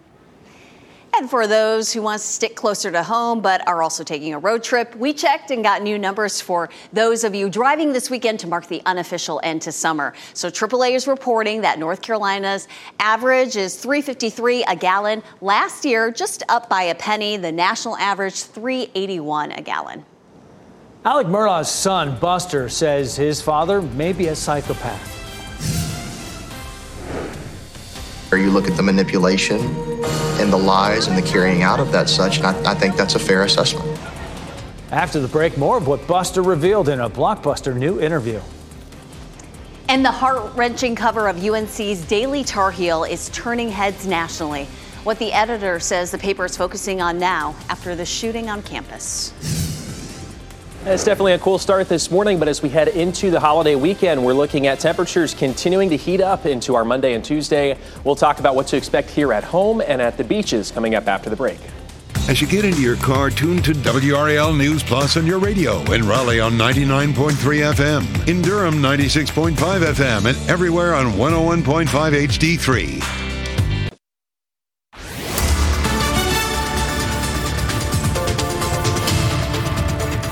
And 1.13 1.29
for 1.29 1.47
those 1.47 1.91
who 1.91 2.01
want 2.01 2.21
to 2.21 2.27
stick 2.27 2.55
closer 2.55 2.91
to 2.91 3.03
home 3.03 3.41
but 3.41 3.67
are 3.67 3.81
also 3.81 4.03
taking 4.03 4.33
a 4.33 4.39
road 4.39 4.63
trip, 4.63 4.95
we 4.95 5.13
checked 5.13 5.51
and 5.51 5.63
got 5.63 5.81
new 5.81 5.97
numbers 5.97 6.39
for 6.39 6.69
those 6.93 7.23
of 7.23 7.35
you 7.35 7.49
driving 7.49 7.91
this 7.93 8.09
weekend 8.09 8.39
to 8.41 8.47
mark 8.47 8.67
the 8.67 8.81
unofficial 8.85 9.41
end 9.43 9.61
to 9.63 9.71
summer. 9.71 10.13
So 10.33 10.49
AAA 10.49 10.91
is 10.91 11.07
reporting 11.07 11.61
that 11.61 11.79
North 11.79 12.01
Carolina's 12.01 12.67
average 12.99 13.57
is 13.57 13.75
353 13.75 14.63
a 14.63 14.75
gallon. 14.75 15.23
Last 15.41 15.83
year, 15.83 16.11
just 16.11 16.43
up 16.47 16.69
by 16.69 16.83
a 16.83 16.95
penny. 16.95 17.37
The 17.37 17.51
national 17.51 17.97
average 17.97 18.43
381 18.43 19.51
a 19.53 19.61
gallon. 19.61 20.05
Alex 21.05 21.29
Murdaugh's 21.29 21.69
son, 21.69 22.17
Buster, 22.19 22.69
says 22.69 23.15
his 23.15 23.41
father 23.41 23.81
may 23.81 24.13
be 24.13 24.27
a 24.27 24.35
psychopath. 24.35 25.15
You 28.31 28.51
look 28.51 28.69
at 28.69 28.77
the 28.77 28.83
manipulation 28.83 29.98
and 30.39 30.51
the 30.51 30.57
lies 30.57 31.07
and 31.07 31.17
the 31.17 31.21
carrying 31.21 31.61
out 31.63 31.79
of 31.79 31.91
that 31.91 32.09
such, 32.09 32.37
and 32.37 32.47
I, 32.47 32.71
I 32.71 32.73
think 32.73 32.95
that's 32.95 33.15
a 33.15 33.19
fair 33.19 33.43
assessment. 33.43 33.99
After 34.91 35.19
the 35.19 35.27
break, 35.27 35.57
more 35.57 35.77
of 35.77 35.87
what 35.87 36.07
Buster 36.07 36.41
revealed 36.41 36.89
in 36.89 37.01
a 37.01 37.09
blockbuster 37.09 37.75
new 37.75 37.99
interview. 37.99 38.41
And 39.89 40.05
the 40.05 40.11
heart 40.11 40.55
wrenching 40.55 40.95
cover 40.95 41.27
of 41.27 41.43
UNC's 41.43 42.05
Daily 42.05 42.43
Tar 42.43 42.71
Heel 42.71 43.03
is 43.03 43.29
turning 43.29 43.69
heads 43.69 44.07
nationally. 44.07 44.65
What 45.03 45.19
the 45.19 45.31
editor 45.33 45.79
says 45.79 46.11
the 46.11 46.17
paper 46.17 46.45
is 46.45 46.55
focusing 46.55 47.01
on 47.01 47.19
now 47.19 47.55
after 47.69 47.95
the 47.95 48.05
shooting 48.05 48.49
on 48.49 48.61
campus. 48.63 49.33
It's 50.91 51.03
definitely 51.03 51.33
a 51.33 51.39
cool 51.39 51.59
start 51.59 51.87
this 51.87 52.09
morning, 52.09 52.39
but 52.39 52.47
as 52.47 52.63
we 52.63 52.69
head 52.69 52.87
into 52.87 53.29
the 53.29 53.39
holiday 53.39 53.75
weekend, 53.75 54.25
we're 54.25 54.33
looking 54.33 54.65
at 54.65 54.79
temperatures 54.79 55.35
continuing 55.35 55.87
to 55.91 55.95
heat 55.95 56.19
up 56.19 56.47
into 56.47 56.73
our 56.73 56.83
Monday 56.83 57.13
and 57.13 57.23
Tuesday. 57.23 57.77
We'll 58.03 58.15
talk 58.15 58.39
about 58.39 58.55
what 58.55 58.65
to 58.69 58.77
expect 58.77 59.11
here 59.11 59.31
at 59.31 59.43
home 59.43 59.81
and 59.81 60.01
at 60.01 60.17
the 60.17 60.23
beaches 60.23 60.71
coming 60.71 60.95
up 60.95 61.07
after 61.07 61.29
the 61.29 61.35
break. 61.35 61.59
As 62.27 62.41
you 62.41 62.47
get 62.47 62.65
into 62.65 62.81
your 62.81 62.95
car, 62.95 63.29
tune 63.29 63.61
to 63.61 63.73
WRAL 63.73 64.57
News 64.57 64.81
Plus 64.81 65.15
on 65.15 65.27
your 65.27 65.37
radio 65.37 65.79
in 65.91 66.07
Raleigh 66.07 66.39
on 66.39 66.53
99.3 66.53 67.33
FM, 67.35 68.27
in 68.27 68.41
Durham 68.41 68.81
96.5 68.81 69.53
FM, 69.53 70.25
and 70.25 70.49
everywhere 70.49 70.95
on 70.95 71.13
101.5 71.13 71.85
HD3. 71.85 73.28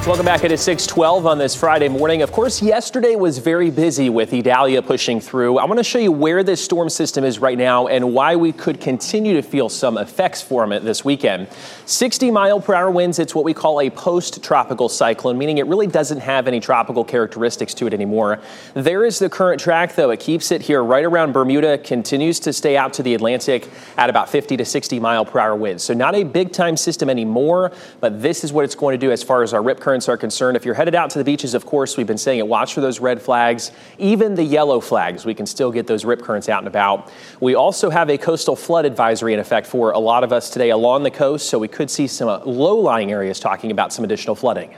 Welcome 0.07 0.25
back. 0.25 0.45
It 0.45 0.53
is 0.53 0.61
612 0.61 1.25
on 1.25 1.37
this 1.37 1.53
Friday 1.53 1.89
morning. 1.89 2.21
Of 2.21 2.31
course, 2.31 2.61
yesterday 2.61 3.17
was 3.17 3.39
very 3.39 3.69
busy 3.69 4.09
with 4.09 4.33
Idalia 4.33 4.81
pushing 4.81 5.19
through. 5.19 5.57
I 5.57 5.65
want 5.65 5.79
to 5.79 5.83
show 5.83 5.99
you 5.99 6.13
where 6.13 6.43
this 6.43 6.63
storm 6.63 6.87
system 6.87 7.25
is 7.25 7.39
right 7.39 7.57
now 7.57 7.87
and 7.87 8.13
why 8.13 8.37
we 8.37 8.53
could 8.53 8.79
continue 8.79 9.33
to 9.33 9.41
feel 9.41 9.67
some 9.67 9.97
effects 9.97 10.41
from 10.41 10.71
it 10.71 10.85
this 10.85 11.03
weekend. 11.03 11.49
60 11.87 12.31
mile 12.31 12.61
per 12.61 12.73
hour 12.73 12.89
winds. 12.89 13.19
It's 13.19 13.35
what 13.35 13.43
we 13.43 13.53
call 13.53 13.81
a 13.81 13.89
post 13.89 14.41
tropical 14.41 14.87
cyclone, 14.87 15.37
meaning 15.37 15.57
it 15.57 15.67
really 15.67 15.87
doesn't 15.87 16.19
have 16.19 16.47
any 16.47 16.61
tropical 16.61 17.03
characteristics 17.03 17.73
to 17.73 17.85
it 17.85 17.93
anymore. 17.93 18.39
There 18.75 19.03
is 19.03 19.19
the 19.19 19.29
current 19.29 19.59
track, 19.59 19.95
though. 19.95 20.11
It 20.11 20.21
keeps 20.21 20.51
it 20.51 20.61
here 20.61 20.81
right 20.85 21.03
around 21.03 21.33
Bermuda, 21.33 21.79
continues 21.79 22.39
to 22.39 22.53
stay 22.53 22.77
out 22.77 22.93
to 22.93 23.03
the 23.03 23.13
Atlantic 23.13 23.67
at 23.97 24.09
about 24.09 24.29
50 24.29 24.55
to 24.55 24.63
60 24.63 25.01
mile 25.01 25.25
per 25.25 25.37
hour 25.37 25.57
winds. 25.57 25.83
So, 25.83 25.93
not 25.93 26.15
a 26.15 26.23
big 26.23 26.53
time 26.53 26.77
system 26.77 27.09
anymore, 27.09 27.73
but 27.99 28.21
this 28.21 28.45
is 28.45 28.53
what 28.53 28.63
it's 28.63 28.73
going 28.73 28.97
to 28.97 29.05
do 29.05 29.11
as 29.11 29.21
far 29.21 29.43
as 29.43 29.53
our 29.53 29.61
rip 29.61 29.81
current 29.81 29.96
currents 29.97 30.09
are 30.09 30.17
concerned. 30.17 30.55
If 30.55 30.63
you're 30.63 30.75
headed 30.75 30.93
out 30.93 31.09
to 31.11 31.17
the 31.17 31.23
beaches, 31.23 31.55
of 31.55 31.65
course, 31.65 31.97
we've 31.97 32.05
been 32.05 32.19
saying 32.19 32.37
it, 32.37 32.47
watch 32.47 32.75
for 32.75 32.81
those 32.81 32.99
red 32.99 33.19
flags, 33.19 33.71
even 33.97 34.35
the 34.35 34.43
yellow 34.43 34.79
flags. 34.79 35.25
We 35.25 35.33
can 35.33 35.47
still 35.47 35.71
get 35.71 35.87
those 35.87 36.05
rip 36.05 36.21
currents 36.21 36.49
out 36.49 36.59
and 36.59 36.67
about. 36.67 37.11
We 37.41 37.55
also 37.55 37.89
have 37.89 38.07
a 38.11 38.17
coastal 38.19 38.55
flood 38.55 38.85
advisory 38.85 39.33
in 39.33 39.39
effect 39.39 39.65
for 39.65 39.93
a 39.93 39.99
lot 39.99 40.23
of 40.23 40.31
us 40.31 40.51
today 40.51 40.69
along 40.69 41.01
the 41.01 41.09
coast, 41.09 41.49
so 41.49 41.57
we 41.57 41.67
could 41.67 41.89
see 41.89 42.05
some 42.05 42.27
low 42.45 42.75
lying 42.75 43.11
areas 43.11 43.39
talking 43.39 43.71
about 43.71 43.91
some 43.91 44.05
additional 44.05 44.35
flooding. 44.35 44.75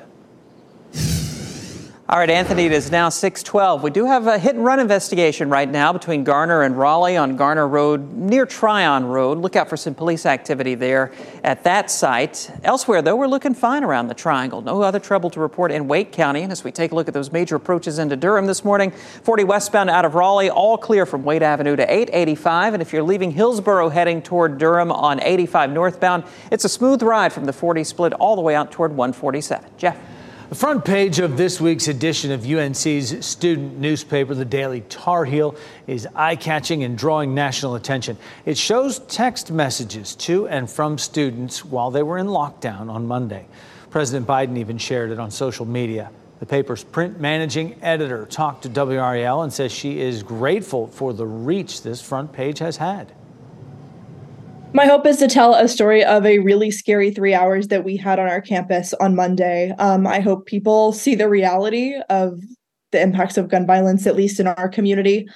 All 2.12 2.18
right, 2.18 2.32
Anthony, 2.32 2.66
it 2.66 2.72
is 2.72 2.90
now 2.90 3.10
612. 3.10 3.84
We 3.84 3.92
do 3.92 4.04
have 4.04 4.26
a 4.26 4.40
hit 4.40 4.56
and 4.56 4.66
run 4.66 4.80
investigation 4.80 5.48
right 5.48 5.70
now 5.70 5.94
between 5.94 6.24
Garner 6.24 6.64
and 6.64 6.76
Raleigh 6.76 7.18
on 7.18 7.36
Garner 7.36 7.68
Road 7.68 8.14
near 8.14 8.48
Tryon 8.48 9.06
Road. 9.06 9.38
Look 9.38 9.56
out 9.56 9.70
for 9.70 9.78
some 9.78 9.94
police 9.94 10.26
activity 10.26 10.74
there 10.74 11.12
at 11.44 11.64
that 11.66 11.92
site. 11.92 12.50
Elsewhere, 12.64 13.04
though, 13.04 13.16
we're 13.16 13.28
looking 13.28 13.54
fine 13.54 13.84
around 13.84 14.08
the 14.08 14.16
triangle. 14.16 14.60
No 14.64 14.82
other 14.82 14.98
trouble 14.98 15.30
to 15.30 15.40
report 15.40 15.72
in 15.72 15.88
Wake 15.88 16.12
County. 16.12 16.42
And 16.42 16.52
as 16.52 16.64
we 16.64 16.72
take 16.72 16.94
a 16.94 16.96
look 16.96 17.08
at 17.08 17.14
those 17.14 17.32
major 17.32 17.58
approaches 17.58 18.00
into 18.00 18.16
Durham 18.16 18.48
this 18.48 18.66
morning, 18.66 18.90
40 18.90 19.44
westbound 19.44 19.92
out 19.92 20.04
of 20.04 20.16
Raleigh, 20.16 20.50
all 20.50 20.80
clear 20.80 21.06
from 21.06 21.24
Wade 21.24 21.44
Avenue 21.44 21.76
to 21.76 21.84
885. 21.84 22.74
And 22.74 22.82
if 22.82 22.92
you're 22.92 23.04
leaving 23.04 23.30
Hillsborough 23.30 23.90
heading 23.90 24.24
toward 24.24 24.58
Durham 24.58 24.92
on 24.92 25.22
85 25.22 25.70
northbound, 25.70 26.24
it's 26.52 26.66
a 26.66 26.70
smooth 26.70 27.04
ride 27.04 27.32
from 27.32 27.46
the 27.46 27.54
40 27.54 27.84
split 27.84 28.14
all 28.14 28.36
the 28.36 28.42
way 28.42 28.56
out 28.56 28.72
toward 28.72 28.96
147. 28.96 29.70
Jeff. 29.78 29.96
The 30.50 30.56
front 30.56 30.84
page 30.84 31.20
of 31.20 31.38
this 31.38 31.62
week's 31.62 31.88
edition 31.88 32.32
of 32.32 32.44
UNC's 32.44 33.24
student 33.24 33.78
newspaper, 33.78 34.34
the 34.34 34.44
Daily 34.44 34.82
Tar 34.82 35.24
Heel, 35.24 35.56
is 35.86 36.08
eye 36.16 36.38
catching 36.38 36.84
and 36.84 36.98
drawing 36.98 37.36
national 37.36 37.76
attention. 37.76 38.18
It 38.46 38.58
shows 38.58 38.98
text 38.98 39.52
messages 39.52 40.16
to 40.16 40.48
and 40.48 40.68
from 40.68 40.98
students 40.98 41.64
while 41.64 41.92
they 41.92 42.02
were 42.02 42.18
in 42.18 42.26
lockdown 42.26 42.90
on 42.90 43.06
Monday. 43.06 43.46
President 43.92 44.26
Biden 44.26 44.58
even 44.58 44.80
shared 44.80 45.12
it 45.12 45.20
on 45.20 45.30
social 45.30 45.68
media. 45.68 46.10
The 46.40 46.48
paper's 46.48 46.84
print 46.84 47.20
managing 47.20 47.78
editor 47.84 48.26
talked 48.26 48.64
to 48.64 48.70
WRAL 48.70 49.44
and 49.44 49.54
says 49.54 49.72
she 49.72 50.00
is 50.00 50.24
grateful 50.24 50.88
for 50.88 51.14
the 51.14 51.28
reach 51.28 51.84
this 51.84 52.02
front 52.02 52.34
page 52.34 52.58
has 52.58 52.78
had. 52.78 53.12
My 54.72 54.86
hope 54.86 55.08
is 55.08 55.18
to 55.18 55.28
tell 55.28 55.56
a 55.56 55.68
story 55.68 56.04
of 56.04 56.28
a 56.28 56.40
really 56.40 56.70
scary 56.70 57.10
three 57.10 57.34
hours 57.34 57.70
that 57.70 57.84
we 57.84 57.98
had 57.98 58.20
on 58.20 58.28
our 58.28 58.40
campus 58.40 58.94
on 58.94 59.16
Monday. 59.16 59.72
Um, 59.80 60.06
I 60.06 60.20
hope 60.20 60.46
people 60.46 60.94
see 60.94 61.16
the 61.16 61.28
reality 61.28 61.96
of 62.08 62.40
the 62.92 63.02
impacts 63.02 63.38
of 63.38 63.50
gun 63.50 63.66
violence, 63.66 64.06
at 64.06 64.16
least 64.16 64.40
in 64.40 64.46
our 64.46 64.70
community. 64.70 65.28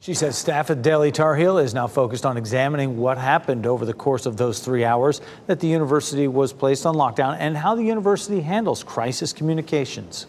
She 0.00 0.12
says 0.12 0.36
staff 0.36 0.70
at 0.70 0.82
Daily 0.82 1.12
Tar 1.12 1.36
Heel 1.36 1.56
is 1.56 1.72
now 1.72 1.86
focused 1.86 2.26
on 2.26 2.36
examining 2.36 2.96
what 2.96 3.16
happened 3.16 3.64
over 3.64 3.86
the 3.86 3.94
course 3.94 4.26
of 4.26 4.36
those 4.36 4.58
three 4.58 4.84
hours 4.84 5.20
that 5.46 5.60
the 5.60 5.68
university 5.68 6.26
was 6.26 6.52
placed 6.52 6.84
on 6.86 6.96
lockdown 6.96 7.36
and 7.38 7.56
how 7.56 7.76
the 7.76 7.84
university 7.84 8.40
handles 8.40 8.82
crisis 8.82 9.32
communications. 9.32 10.26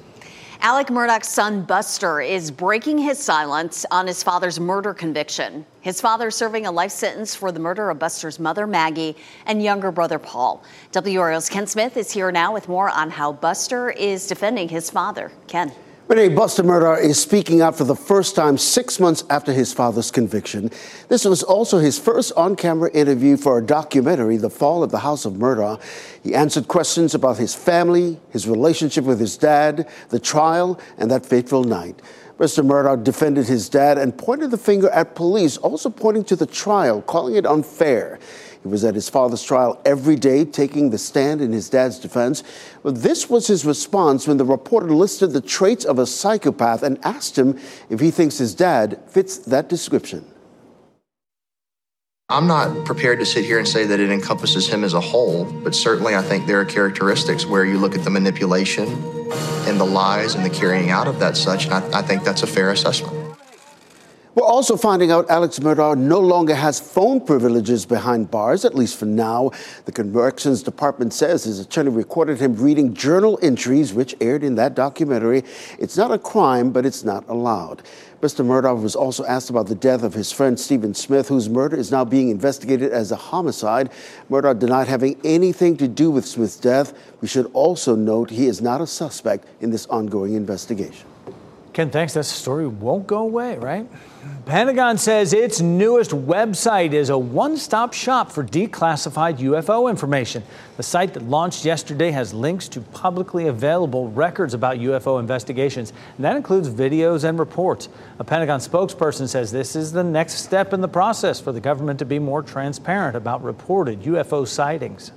Alex 0.66 0.90
Murdaugh's 0.90 1.28
son, 1.28 1.62
Buster, 1.62 2.22
is 2.22 2.50
breaking 2.50 2.98
his 2.98 3.20
silence 3.20 3.86
on 3.92 4.08
his 4.08 4.24
father's 4.24 4.60
murder 4.60 4.96
conviction. 4.96 5.64
His 5.82 6.02
father 6.02 6.32
serving 6.32 6.66
a 6.66 6.72
life 6.72 6.90
sentence 6.90 7.36
for 7.36 7.52
the 7.52 7.60
murder 7.60 7.92
of 7.92 8.00
Buster's 8.00 8.40
mother, 8.40 8.66
Maggie, 8.66 9.16
and 9.46 9.62
younger 9.62 9.92
brother, 9.92 10.18
Paul. 10.18 10.64
WRAL's 10.92 11.50
Ken 11.50 11.68
Smith 11.68 11.98
is 11.98 12.12
here 12.12 12.32
now 12.32 12.52
with 12.52 12.68
more 12.68 12.90
on 12.90 13.12
how 13.12 13.32
Buster 13.32 13.92
is 13.92 14.26
defending 14.26 14.68
his 14.68 14.90
father. 14.90 15.32
Ken. 15.46 15.72
Renee 16.08 16.30
Buster 16.30 16.62
Murdaugh 16.62 17.02
is 17.02 17.20
speaking 17.20 17.64
out 17.64 17.76
for 17.76 17.84
the 17.84 17.96
first 17.96 18.36
time 18.36 18.60
six 18.60 19.00
months 19.00 19.24
after 19.28 19.52
his 19.52 19.74
father's 19.74 20.12
conviction. 20.12 20.70
This 21.08 21.26
was 21.26 21.42
also 21.42 21.80
his 21.80 21.98
first 21.98 22.32
on 22.38 22.56
camera 22.56 22.92
interview 22.92 23.38
for 23.38 23.58
a 23.58 23.66
documentary, 23.66 24.38
The 24.38 24.52
Fall 24.52 24.84
of 24.84 24.92
the 24.92 25.00
House 25.00 25.26
of 25.26 25.34
Murdaugh. 25.34 25.82
He 26.22 26.36
answered 26.36 26.68
questions 26.68 27.16
about 27.16 27.40
his 27.40 27.56
family, 27.56 28.20
his 28.30 28.48
relationship 28.48 29.04
with 29.04 29.20
his 29.20 29.36
dad, 29.36 29.90
the 30.10 30.20
trial, 30.20 30.80
and 31.00 31.10
that 31.10 31.26
fateful 31.26 31.64
night. 31.64 32.00
Mr. 32.38 32.64
Murdaugh 32.64 33.04
defended 33.04 33.48
his 33.48 33.68
dad 33.68 33.98
and 33.98 34.16
pointed 34.16 34.52
the 34.52 34.60
finger 34.60 34.90
at 34.92 35.16
police, 35.16 35.58
also 35.58 35.90
pointing 35.90 36.24
to 36.26 36.36
the 36.36 36.46
trial, 36.46 37.02
calling 37.02 37.34
it 37.34 37.48
unfair. 37.48 38.20
He 38.66 38.72
was 38.72 38.84
at 38.84 38.96
his 38.96 39.10
father's 39.10 39.44
trial 39.44 39.80
every 39.86 40.16
day, 40.16 40.44
taking 40.44 40.90
the 40.90 40.98
stand 40.98 41.40
in 41.40 41.52
his 41.52 41.70
dad's 41.70 42.00
defense. 42.00 42.42
But 42.82 43.04
this 43.04 43.30
was 43.30 43.46
his 43.46 43.64
response 43.64 44.28
when 44.28 44.38
the 44.38 44.44
reporter 44.44 44.90
listed 44.90 45.34
the 45.34 45.42
traits 45.42 45.86
of 45.86 46.00
a 46.00 46.08
psychopath 46.08 46.82
and 46.82 46.98
asked 47.06 47.38
him 47.38 47.60
if 47.92 48.00
he 48.00 48.10
thinks 48.10 48.40
his 48.40 48.56
dad 48.56 49.00
fits 49.06 49.38
that 49.38 49.70
description. 49.70 50.26
I'm 52.28 52.48
not 52.48 52.86
prepared 52.86 53.20
to 53.20 53.26
sit 53.28 53.46
here 53.46 53.60
and 53.60 53.68
say 53.68 53.86
that 53.86 54.00
it 54.00 54.10
encompasses 54.10 54.68
him 54.68 54.84
as 54.84 54.96
a 54.96 55.00
whole, 55.00 55.46
but 55.46 55.76
certainly 55.76 56.16
I 56.16 56.24
think 56.24 56.48
there 56.48 56.60
are 56.60 56.66
characteristics 56.66 57.46
where 57.46 57.66
you 57.66 57.78
look 57.78 57.94
at 57.94 58.04
the 58.04 58.10
manipulation 58.10 58.88
and 59.68 59.80
the 59.80 59.86
lies 59.86 60.34
and 60.34 60.44
the 60.44 60.50
carrying 60.50 60.90
out 60.90 61.08
of 61.08 61.20
that 61.20 61.38
such, 61.38 61.66
and 61.66 61.76
I, 61.76 62.00
I 62.00 62.02
think 62.02 62.24
that's 62.24 62.42
a 62.42 62.48
fair 62.48 62.72
assessment. 62.72 63.15
We're 64.36 64.44
also 64.44 64.76
finding 64.76 65.12
out 65.12 65.30
Alex 65.30 65.60
Murdaugh 65.60 65.98
no 65.98 66.20
longer 66.20 66.56
has 66.56 66.78
phone 66.78 67.26
privileges 67.26 67.86
behind 67.86 68.30
bars, 68.30 68.66
at 68.66 68.76
least 68.76 68.98
for 68.98 69.06
now. 69.06 69.52
The 69.86 69.94
Corrections 69.94 70.62
Department 70.62 71.14
says 71.14 71.46
his 71.46 71.62
attorney 71.62 71.90
recorded 71.90 72.42
him 72.42 72.54
reading 72.58 72.94
journal 72.94 73.40
entries, 73.42 73.94
which 73.94 74.14
aired 74.20 74.44
in 74.44 74.56
that 74.56 74.76
documentary. 74.76 75.46
It's 75.80 75.96
not 75.96 76.12
a 76.12 76.20
crime, 76.20 76.72
but 76.72 76.86
it's 76.86 77.06
not 77.06 77.26
allowed. 77.30 77.84
Mr. 78.20 78.46
Murdaugh 78.46 78.82
was 78.82 78.94
also 78.94 79.24
asked 79.24 79.50
about 79.50 79.68
the 79.68 79.76
death 79.76 80.04
of 80.04 80.14
his 80.14 80.34
friend 80.34 80.60
Stephen 80.60 80.94
Smith, 80.94 81.30
whose 81.30 81.48
murder 81.48 81.78
is 81.78 81.90
now 81.90 82.04
being 82.04 82.28
investigated 82.28 82.92
as 82.92 83.14
a 83.14 83.16
homicide. 83.16 83.90
Murdaugh 84.30 84.60
denied 84.60 84.90
having 84.90 85.16
anything 85.24 85.78
to 85.78 85.88
do 85.88 86.12
with 86.12 86.26
Smith's 86.26 86.58
death. 86.58 86.94
We 87.22 87.30
should 87.30 87.50
also 87.54 87.96
note 87.96 88.32
he 88.32 88.48
is 88.48 88.62
not 88.62 88.82
a 88.82 88.88
suspect 88.88 89.48
in 89.62 89.70
this 89.70 89.86
ongoing 89.86 90.34
investigation. 90.34 91.08
Ken, 91.76 91.90
thanks. 91.90 92.14
That 92.14 92.24
story 92.24 92.68
won't 92.68 93.06
go 93.06 93.18
away, 93.18 93.58
right? 93.58 93.86
Pentagon 94.46 94.98
says 94.98 95.34
its 95.34 95.60
newest 95.60 96.12
website 96.12 96.94
is 96.94 97.10
a 97.10 97.18
one 97.18 97.58
stop 97.58 97.92
shop 97.92 98.32
for 98.32 98.46
declassified 98.46 99.40
UFO 99.40 99.90
information. 99.90 100.42
The 100.78 100.84
site 100.84 101.14
that 101.16 101.24
launched 101.24 101.66
yesterday 101.66 102.12
has 102.12 102.34
links 102.34 102.70
to 102.70 102.80
publicly 102.80 103.48
available 103.48 104.10
records 104.10 104.54
about 104.54 104.78
UFO 104.78 105.20
investigations, 105.20 105.92
and 106.16 106.24
that 106.24 106.38
includes 106.38 106.70
videos 106.70 107.26
and 107.26 107.38
reports. 107.38 107.90
A 108.20 108.24
Pentagon 108.24 108.62
spokesperson 108.62 109.28
says 109.28 109.52
this 109.52 109.76
is 109.76 109.92
the 109.92 110.02
next 110.02 110.36
step 110.36 110.72
in 110.72 110.80
the 110.80 110.88
process 110.88 111.42
for 111.42 111.52
the 111.52 111.60
government 111.60 112.00
to 112.00 112.06
be 112.06 112.20
more 112.20 112.42
transparent 112.42 113.18
about 113.18 113.44
reported 113.44 114.04
UFO 114.04 114.48
sightings. 114.48 115.12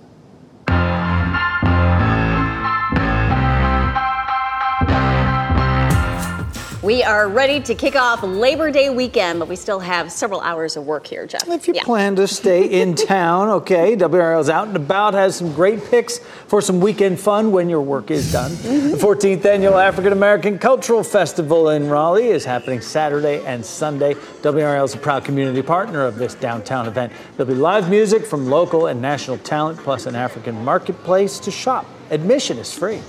We 6.89 7.03
are 7.03 7.29
ready 7.29 7.61
to 7.61 7.75
kick 7.75 7.97
off 7.97 8.23
Labor 8.23 8.71
Day 8.71 8.89
weekend, 8.89 9.41
but 9.41 9.47
we 9.47 9.57
still 9.57 9.79
have 9.79 10.11
several 10.11 10.41
hours 10.41 10.75
of 10.75 10.87
work 10.87 11.07
here, 11.07 11.27
Jeff. 11.27 11.47
If 11.47 11.69
you 11.69 11.75
yeah. 11.75 11.85
plan 11.85 12.17
to 12.17 12.27
stay 12.27 12.65
in 12.65 12.95
town, 12.95 13.51
okay, 13.51 13.95
WRAL's 13.95 14.49
out 14.49 14.69
and 14.69 14.77
about 14.77 15.13
has 15.13 15.37
some 15.37 15.53
great 15.53 15.85
picks 15.85 16.21
for 16.47 16.63
some 16.63 16.81
weekend 16.81 17.21
fun 17.21 17.53
when 17.53 17.69
your 17.69 17.83
work 17.83 18.11
is 18.11 18.33
done. 18.33 18.53
Mm-hmm. 18.53 18.93
The 18.93 18.97
14th 18.97 19.45
annual 19.45 19.77
African 19.77 20.15
American 20.15 20.59
Cultural 20.59 21.05
Festival 21.05 21.69
in 21.69 21.91
Raleigh 21.91 22.29
is 22.29 22.47
happening 22.47 22.81
Saturday 22.81 23.45
and 23.45 23.63
Sunday. 23.63 24.15
WRAL 24.41 24.85
is 24.87 24.95
a 24.95 24.97
proud 24.97 25.27
community 25.27 25.61
partner 25.61 26.07
of 26.07 26.17
this 26.17 26.37
downtown 26.37 26.87
event. 26.87 27.13
There'll 27.37 27.53
be 27.53 27.61
live 27.61 27.91
music 27.91 28.25
from 28.25 28.49
local 28.49 28.87
and 28.87 29.03
national 29.03 29.37
talent, 29.37 29.79
plus 29.81 30.07
an 30.07 30.17
African 30.17 30.65
marketplace 30.65 31.39
to 31.41 31.51
shop. 31.51 31.85
Admission 32.11 32.57
is 32.57 32.73
free. 32.73 33.03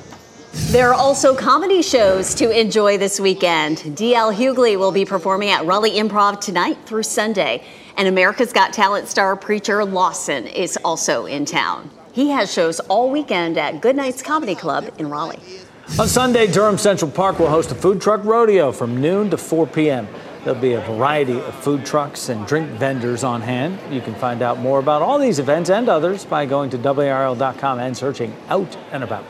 There 0.51 0.89
are 0.89 0.95
also 0.95 1.35
comedy 1.35 1.83
shows 1.83 2.33
to 2.35 2.49
enjoy 2.49 2.97
this 2.97 3.19
weekend. 3.19 3.77
DL 3.77 4.33
Hughley 4.33 4.77
will 4.77 4.91
be 4.91 5.05
performing 5.05 5.49
at 5.49 5.63
Raleigh 5.65 5.91
Improv 5.91 6.41
tonight 6.41 6.77
through 6.87 7.03
Sunday. 7.03 7.63
And 7.97 8.07
America's 8.07 8.51
Got 8.51 8.73
Talent 8.73 9.07
star 9.07 9.35
preacher 9.35 9.85
Lawson 9.85 10.47
is 10.47 10.75
also 10.83 11.27
in 11.27 11.45
town. 11.45 11.91
He 12.13 12.29
has 12.29 12.51
shows 12.51 12.79
all 12.81 13.11
weekend 13.11 13.59
at 13.59 13.79
Goodnights 13.79 14.23
Comedy 14.23 14.55
Club 14.55 14.91
in 14.97 15.09
Raleigh. 15.09 15.39
On 15.99 16.07
Sunday, 16.07 16.47
Durham 16.47 16.79
Central 16.79 17.11
Park 17.11 17.37
will 17.37 17.49
host 17.49 17.71
a 17.71 17.75
food 17.75 18.01
truck 18.01 18.23
rodeo 18.23 18.71
from 18.71 18.99
noon 18.99 19.29
to 19.29 19.37
4 19.37 19.67
p.m. 19.67 20.07
There'll 20.43 20.59
be 20.59 20.73
a 20.73 20.81
variety 20.81 21.39
of 21.39 21.53
food 21.55 21.85
trucks 21.85 22.29
and 22.29 22.47
drink 22.47 22.69
vendors 22.71 23.23
on 23.23 23.41
hand. 23.41 23.77
You 23.93 24.01
can 24.01 24.15
find 24.15 24.41
out 24.41 24.57
more 24.57 24.79
about 24.79 25.03
all 25.03 25.19
these 25.19 25.37
events 25.37 25.69
and 25.69 25.89
others 25.89 26.25
by 26.25 26.47
going 26.47 26.71
to 26.71 26.77
WRAL.com 26.77 27.79
and 27.79 27.95
searching 27.95 28.35
Out 28.49 28.77
and 28.91 29.03
About. 29.03 29.25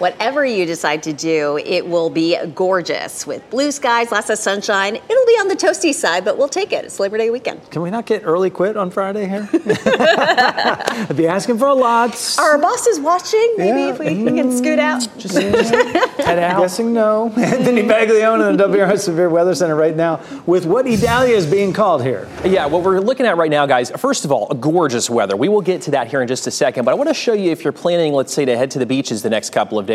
Whatever 0.00 0.46
you 0.46 0.64
decide 0.64 1.02
to 1.02 1.12
do, 1.12 1.58
it 1.58 1.86
will 1.86 2.08
be 2.08 2.34
gorgeous 2.54 3.26
with 3.26 3.48
blue 3.50 3.70
skies, 3.70 4.10
lots 4.10 4.30
of 4.30 4.38
sunshine. 4.38 4.96
It'll 4.96 5.26
be 5.26 5.32
on 5.32 5.48
the 5.48 5.54
toasty 5.54 5.92
side, 5.92 6.24
but 6.24 6.38
we'll 6.38 6.48
take 6.48 6.72
it. 6.72 6.86
It's 6.86 6.98
Labor 6.98 7.18
Day 7.18 7.28
weekend. 7.28 7.70
Can 7.70 7.82
we 7.82 7.90
not 7.90 8.06
get 8.06 8.22
early 8.24 8.48
quit 8.48 8.78
on 8.78 8.90
Friday 8.90 9.28
here? 9.28 9.46
I'd 9.52 11.14
be 11.18 11.26
asking 11.26 11.58
for 11.58 11.68
a 11.68 11.74
lot. 11.74 12.34
Are 12.38 12.52
our 12.52 12.58
bosses 12.58 12.98
watching? 12.98 13.56
Maybe 13.58 13.78
yeah. 13.78 13.90
if 13.90 13.98
we, 13.98 14.24
we, 14.24 14.30
can 14.30 14.56
scoot 14.56 14.78
out. 14.78 15.02
Mm. 15.02 15.18
Just, 15.18 15.34
just 15.34 15.74
head 16.16 16.38
out. 16.38 16.62
Guessing 16.62 16.94
no. 16.94 17.26
Anthony 17.36 17.82
Baglione 17.82 18.48
in 18.48 18.56
the 18.56 18.68
WRAL 18.68 18.98
Severe 18.98 19.28
Weather 19.28 19.54
Center 19.54 19.76
right 19.76 19.94
now 19.94 20.24
with 20.46 20.64
what 20.64 20.86
Idalia 20.86 21.36
is 21.36 21.44
being 21.44 21.74
called 21.74 22.02
here. 22.02 22.26
Yeah, 22.42 22.64
what 22.64 22.84
we're 22.84 23.00
looking 23.00 23.26
at 23.26 23.36
right 23.36 23.50
now, 23.50 23.66
guys, 23.66 23.90
first 23.90 24.24
of 24.24 24.32
all, 24.32 24.46
gorgeous 24.54 25.10
weather. 25.10 25.36
We 25.36 25.50
will 25.50 25.60
get 25.60 25.82
to 25.82 25.90
that 25.90 26.08
here 26.08 26.22
in 26.22 26.28
just 26.28 26.46
a 26.46 26.50
second, 26.50 26.86
but 26.86 26.92
I 26.92 26.94
want 26.94 27.10
to 27.10 27.14
show 27.14 27.34
you 27.34 27.50
if 27.50 27.64
you're 27.64 27.74
planning, 27.74 28.14
let's 28.14 28.32
say, 28.32 28.46
to 28.46 28.56
head 28.56 28.70
to 28.70 28.78
the 28.78 28.86
beaches 28.86 29.20
the 29.20 29.28
next 29.28 29.50
couple 29.50 29.78
of 29.78 29.84
days, 29.84 29.89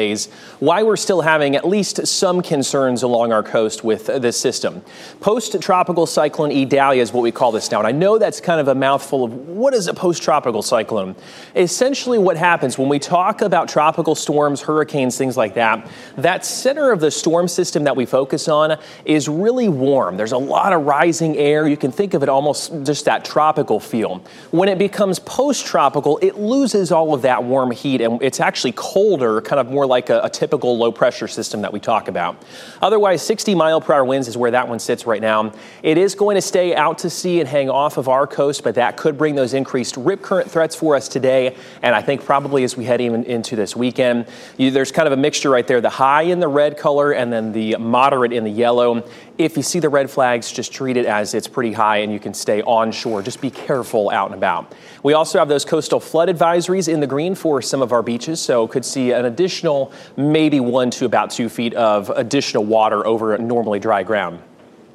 why 0.60 0.84
we're 0.84 0.98
still 0.98 1.22
having 1.22 1.56
at 1.56 1.68
least 1.68 2.06
some 2.06 2.42
concerns 2.42 3.04
along 3.04 3.32
our 3.32 3.44
coast 3.44 3.84
with 3.84 4.08
this 4.08 4.40
system. 4.40 4.82
Post 5.22 5.62
tropical 5.62 6.06
cyclone 6.06 6.52
Idalia 6.52 7.02
is 7.02 7.14
what 7.14 7.22
we 7.22 7.32
call 7.32 7.52
this 7.52 7.72
now. 7.72 7.80
And 7.80 7.88
I 7.88 7.92
know 7.92 8.18
that's 8.18 8.42
kind 8.42 8.60
of 8.60 8.68
a 8.68 8.76
mouthful 8.76 9.24
of 9.24 9.32
what 9.48 9.74
is 9.74 9.88
a 9.88 9.94
post 9.94 10.22
tropical 10.22 10.62
cyclone? 10.62 11.16
Essentially, 11.56 12.18
what 12.18 12.38
happens 12.38 12.78
when 12.78 12.90
we 12.90 13.00
talk 13.00 13.42
about 13.42 13.70
tropical 13.70 14.16
storms, 14.16 14.62
hurricanes, 14.62 15.18
things 15.18 15.38
like 15.38 15.54
that, 15.54 15.88
that 16.18 16.46
center 16.46 16.92
of 16.92 17.00
the 17.00 17.12
storm 17.12 17.48
system 17.48 17.84
that 17.84 17.96
we 17.96 18.06
focus 18.06 18.48
on 18.48 18.78
is 19.06 19.28
really 19.28 19.70
warm. 19.70 20.18
There's 20.18 20.32
a 20.32 20.38
lot 20.38 20.74
of 20.74 20.86
rising 20.86 21.38
air. 21.38 21.68
You 21.68 21.78
can 21.78 21.92
think 21.92 22.14
of 22.14 22.24
it 22.24 22.30
almost 22.30 22.72
just 22.84 23.06
that 23.06 23.24
tropical 23.24 23.80
feel. 23.80 24.24
When 24.52 24.70
it 24.70 24.78
becomes 24.78 25.20
post 25.20 25.66
tropical, 25.66 26.18
it 26.22 26.38
loses 26.38 26.92
all 26.92 27.14
of 27.14 27.22
that 27.22 27.44
warm 27.44 27.72
heat 27.72 28.02
and 28.02 28.22
it's 28.22 28.40
actually 28.40 28.74
colder, 28.74 29.42
kind 29.42 29.60
of 29.60 29.70
more 29.70 29.85
like 29.86 30.10
a, 30.10 30.22
a 30.22 30.30
typical 30.30 30.78
low 30.78 30.92
pressure 30.92 31.28
system 31.28 31.62
that 31.62 31.74
we 31.74 31.80
talk 31.80 32.08
about. 32.08 32.42
Otherwise, 32.82 33.22
60 33.22 33.56
mile 33.56 33.82
per 33.82 33.94
hour 33.94 34.06
winds 34.06 34.28
is 34.28 34.38
where 34.38 34.52
that 34.52 34.68
one 34.68 34.80
sits 34.80 35.06
right 35.06 35.22
now. 35.22 35.54
It 35.84 35.98
is 35.98 36.16
going 36.16 36.36
to 36.36 36.42
stay 36.42 36.76
out 36.76 37.00
to 37.00 37.10
sea 37.10 37.40
and 37.40 37.50
hang 37.50 37.70
off 37.70 37.98
of 37.98 38.08
our 38.08 38.28
coast, 38.28 38.64
but 38.64 38.76
that 38.76 38.98
could 38.98 39.18
bring 39.18 39.36
those 39.36 39.54
increased 39.54 39.98
rip 39.98 40.22
current 40.22 40.50
threats 40.50 40.76
for 40.76 40.96
us 40.96 41.08
today. 41.08 41.56
And 41.82 41.96
I 41.96 42.02
think 42.02 42.24
probably 42.24 42.64
as 42.64 42.76
we 42.76 42.86
head 42.86 43.02
even 43.02 43.24
into 43.24 43.56
this 43.56 43.76
weekend, 43.76 44.28
you, 44.58 44.72
there's 44.72 44.92
kind 44.92 45.08
of 45.08 45.14
a 45.14 45.18
mixture 45.18 45.50
right 45.50 45.66
there 45.66 45.82
the 45.82 45.90
high 45.90 46.24
in 46.24 46.40
the 46.40 46.48
red 46.48 46.78
color 46.78 47.12
and 47.12 47.32
then 47.32 47.52
the 47.52 47.78
moderate 47.78 48.34
in 48.34 48.44
the 48.44 48.50
yellow. 48.50 49.08
If 49.38 49.58
you 49.58 49.64
see 49.64 49.80
the 49.80 49.90
red 49.90 50.10
flags, 50.10 50.50
just 50.50 50.72
treat 50.72 50.96
it 50.96 51.06
as 51.06 51.34
it's 51.34 51.48
pretty 51.48 51.74
high 51.74 51.98
and 51.98 52.14
you 52.14 52.22
can 52.22 52.34
stay 52.34 52.62
on 52.62 52.94
shore. 52.94 53.22
Just 53.22 53.42
be 53.42 53.50
careful 53.50 54.10
out 54.10 54.28
and 54.28 54.36
about. 54.36 54.74
We 55.04 55.12
also 55.12 55.40
have 55.40 55.50
those 55.50 55.66
coastal 55.66 56.00
flood 56.00 56.30
advisories 56.30 56.88
in 56.88 57.02
the 57.02 57.08
green 57.08 57.36
for 57.36 57.62
some 57.62 57.82
of 57.82 57.92
our 57.92 58.02
beaches, 58.02 58.40
so 58.40 58.66
could 58.66 58.86
see 58.86 59.12
an 59.12 59.26
additional 59.26 59.92
maybe 60.16 60.62
one 60.62 60.90
to 60.92 61.06
about 61.06 61.32
two 61.32 61.50
feet 61.50 61.74
of 61.74 62.10
additional 62.12 62.64
water 62.64 63.06
over 63.06 63.38
normally 63.38 63.80
dry 63.80 64.04
ground. 64.04 64.40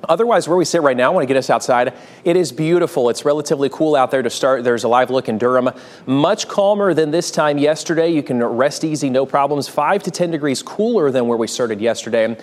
Otherwise, 0.08 0.48
where 0.48 0.56
we 0.56 0.64
sit 0.64 0.82
right 0.82 0.96
now, 0.96 1.10
I 1.10 1.14
want 1.14 1.22
to 1.24 1.26
get 1.26 1.36
us 1.36 1.50
outside. 1.50 1.92
It 2.24 2.36
is 2.36 2.52
beautiful. 2.52 3.10
It's 3.10 3.24
relatively 3.24 3.68
cool 3.68 3.94
out 3.94 4.10
there 4.10 4.22
to 4.22 4.30
start. 4.30 4.64
There's 4.64 4.84
a 4.84 4.88
live 4.88 5.10
look 5.10 5.28
in 5.28 5.36
Durham. 5.36 5.70
Much 6.06 6.48
calmer 6.48 6.94
than 6.94 7.10
this 7.10 7.30
time 7.30 7.58
yesterday. 7.58 8.08
You 8.08 8.22
can 8.22 8.42
rest 8.42 8.82
easy, 8.82 9.10
no 9.10 9.26
problems. 9.26 9.68
Five 9.68 10.02
to 10.04 10.10
10 10.10 10.30
degrees 10.30 10.62
cooler 10.62 11.10
than 11.10 11.26
where 11.26 11.36
we 11.36 11.46
started 11.46 11.80
yesterday. 11.80 12.36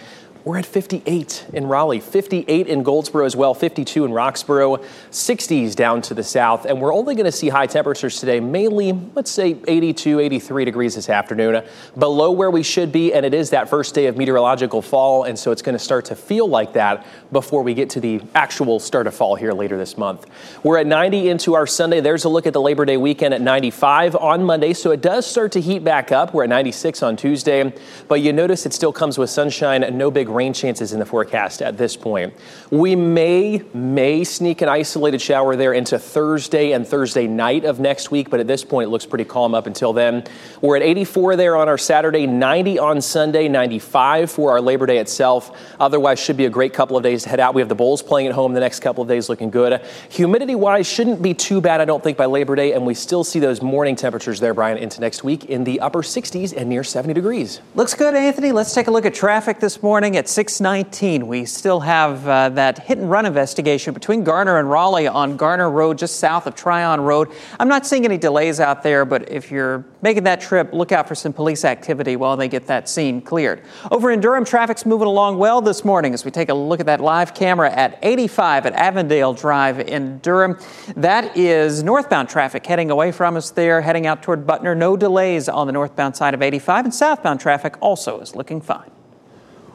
We're 0.47 0.59
at 0.59 0.65
58 0.65 1.47
in 1.51 1.67
Raleigh, 1.67 1.99
58 1.99 2.67
in 2.67 2.81
Goldsboro 2.81 3.25
as 3.25 3.35
well, 3.35 3.53
52 3.53 4.05
in 4.05 4.11
Roxboro, 4.11 4.81
60s 5.11 5.75
down 5.75 6.01
to 6.03 6.13
the 6.13 6.23
south. 6.23 6.63
And 6.63 6.79
we're 6.79 6.93
only 6.93 7.15
going 7.15 7.25
to 7.25 7.33
see 7.33 7.49
high 7.49 7.65
temperatures 7.65 8.17
today, 8.17 8.39
mainly, 8.39 8.93
let's 9.13 9.29
say 9.29 9.57
82, 9.67 10.21
83 10.21 10.63
degrees 10.63 10.95
this 10.95 11.09
afternoon, 11.09 11.65
below 11.99 12.31
where 12.31 12.49
we 12.49 12.63
should 12.63 12.93
be. 12.93 13.13
And 13.13 13.25
it 13.25 13.33
is 13.33 13.49
that 13.49 13.67
first 13.67 13.93
day 13.93 14.05
of 14.05 14.15
meteorological 14.15 14.81
fall. 14.81 15.25
And 15.25 15.37
so 15.37 15.51
it's 15.51 15.61
going 15.61 15.77
to 15.77 15.83
start 15.83 16.05
to 16.05 16.15
feel 16.15 16.47
like 16.47 16.71
that 16.71 17.05
before 17.33 17.61
we 17.61 17.73
get 17.73 17.89
to 17.89 17.99
the 17.99 18.21
actual 18.33 18.79
start 18.79 19.05
of 19.05 19.13
fall 19.13 19.35
here 19.35 19.51
later 19.51 19.77
this 19.77 19.97
month. 19.97 20.27
We're 20.63 20.77
at 20.77 20.87
90 20.87 21.27
into 21.27 21.55
our 21.55 21.67
Sunday. 21.67 21.99
There's 21.99 22.23
a 22.23 22.29
look 22.29 22.47
at 22.47 22.53
the 22.53 22.61
Labor 22.61 22.85
Day 22.85 22.95
weekend 22.95 23.33
at 23.33 23.41
95 23.41 24.15
on 24.15 24.45
Monday. 24.45 24.71
So 24.71 24.91
it 24.91 25.01
does 25.01 25.27
start 25.27 25.51
to 25.51 25.59
heat 25.59 25.83
back 25.83 26.13
up. 26.13 26.33
We're 26.33 26.43
at 26.43 26.49
96 26.49 27.03
on 27.03 27.17
Tuesday. 27.17 27.73
But 28.07 28.21
you 28.21 28.31
notice 28.31 28.65
it 28.65 28.71
still 28.71 28.93
comes 28.93 29.17
with 29.17 29.29
sunshine, 29.29 29.81
no 29.97 30.09
big 30.09 30.36
rain 30.37 30.53
chances 30.53 30.93
in 30.93 30.99
the 30.99 31.05
forecast 31.05 31.61
at 31.61 31.77
this 31.77 31.97
point. 31.97 32.33
We 32.71 32.95
may 32.95 33.63
may 33.73 34.23
sneak 34.23 34.61
an 34.61 34.69
isolated 34.69 35.21
shower 35.21 35.55
there 35.55 35.73
into 35.73 35.97
Thursday 35.99 36.71
and 36.71 36.87
Thursday 36.87 37.27
night 37.27 37.65
of 37.65 37.79
next 37.79 38.11
week, 38.11 38.29
but 38.29 38.39
at 38.39 38.47
this 38.47 38.63
point 38.63 38.87
it 38.87 38.89
looks 38.91 39.05
pretty 39.05 39.25
calm 39.25 39.55
up 39.55 39.67
until 39.67 39.93
then. 39.93 40.23
We're 40.61 40.77
at 40.77 40.83
84 40.83 41.35
there 41.35 41.55
on 41.55 41.67
our 41.67 41.77
Saturday, 41.77 42.27
90 42.27 42.79
on 42.79 43.01
Sunday, 43.01 43.47
95 43.47 44.31
for 44.31 44.51
our 44.51 44.61
Labor 44.61 44.85
Day 44.85 44.99
itself. 44.99 45.57
Otherwise, 45.79 46.19
should 46.19 46.37
be 46.37 46.45
a 46.45 46.49
great 46.49 46.73
couple 46.73 46.97
of 46.97 47.03
days 47.03 47.23
to 47.23 47.29
head 47.29 47.39
out. 47.39 47.53
We 47.53 47.61
have 47.61 47.69
the 47.69 47.75
Bulls 47.75 48.03
playing 48.03 48.27
at 48.27 48.33
home 48.33 48.53
the 48.53 48.59
next 48.59 48.81
couple 48.81 49.01
of 49.01 49.07
days, 49.07 49.29
looking 49.29 49.49
good. 49.49 49.81
Humidity 50.09 50.55
wise, 50.55 50.87
shouldn't 50.87 51.21
be 51.21 51.33
too 51.33 51.61
bad, 51.61 51.81
I 51.81 51.85
don't 51.85 52.03
think, 52.03 52.17
by 52.17 52.25
Labor 52.25 52.55
Day, 52.55 52.73
and 52.73 52.85
we 52.85 52.93
still 52.93 53.23
see 53.23 53.39
those 53.39 53.61
morning 53.61 53.95
temperatures 53.95 54.39
there, 54.39 54.53
Brian, 54.53 54.77
into 54.77 55.01
next 55.01 55.23
week 55.23 55.45
in 55.45 55.63
the 55.63 55.79
upper 55.79 56.01
60s 56.01 56.55
and 56.55 56.69
near 56.69 56.83
70 56.83 57.13
degrees. 57.13 57.61
Looks 57.75 57.93
good, 57.93 58.15
Anthony. 58.15 58.51
Let's 58.51 58.73
take 58.73 58.87
a 58.87 58.91
look 58.91 59.05
at 59.05 59.13
traffic 59.13 59.59
this 59.59 59.81
morning 59.81 60.16
at 60.17 60.27
619. 60.27 61.27
We 61.27 61.45
still 61.45 61.79
have 61.79 62.27
uh, 62.27 62.49
that 62.49 62.79
hit 62.79 62.97
and 62.97 63.09
run 63.09 63.25
investigation 63.25 63.93
between 63.93 64.23
Garner 64.23 64.57
and 64.57 64.69
Raleigh 64.69 65.07
on 65.07 65.37
Garner 65.37 65.69
Road, 65.69 65.97
just 65.97 66.17
south 66.17 66.47
of 66.47 66.55
Tryon 66.55 67.01
Road. 67.01 67.31
I'm 67.59 67.67
not 67.67 67.85
seeing 67.85 68.03
any 68.03 68.17
delays 68.17 68.59
out 68.59 68.81
there, 68.81 69.05
but 69.05 69.31
if 69.31 69.51
you're 69.51 69.85
making 70.01 70.23
that 70.23 70.41
trip, 70.41 70.73
look 70.73 70.91
out 70.91 71.07
for 71.07 71.13
some 71.13 71.33
police 71.33 71.63
activity 71.63 72.15
while 72.15 72.35
they 72.35 72.47
get 72.47 72.65
that 72.67 72.89
scene 72.89 73.21
cleared. 73.21 73.61
Over 73.91 74.11
in 74.11 74.19
Durham, 74.19 74.43
traffic's 74.43 74.85
moving 74.85 75.07
along 75.07 75.37
well 75.37 75.61
this 75.61 75.85
morning 75.85 76.13
as 76.15 76.25
we 76.25 76.31
take 76.31 76.49
a 76.49 76.53
look 76.53 76.79
at 76.79 76.87
that 76.87 76.99
live 76.99 77.35
camera 77.35 77.71
at 77.71 77.99
85 78.01 78.65
at 78.65 78.73
Avondale 78.73 79.33
Drive 79.33 79.79
in 79.79 80.17
Durham. 80.19 80.57
That 80.95 81.37
is 81.37 81.83
northbound 81.83 82.27
traffic 82.27 82.65
heading 82.65 82.89
away 82.89 83.11
from 83.11 83.37
us 83.37 83.51
there, 83.51 83.81
heading 83.81 84.07
out 84.07 84.23
toward 84.23 84.47
Butner. 84.47 84.75
No 84.75 84.97
delays 84.97 85.47
on 85.47 85.67
the 85.67 85.73
northbound 85.73 86.15
side 86.15 86.33
of 86.33 86.41
85, 86.41 86.85
and 86.85 86.93
southbound 86.93 87.39
traffic 87.39 87.75
also 87.81 88.19
is 88.19 88.35
looking 88.35 88.61
fine. 88.61 88.89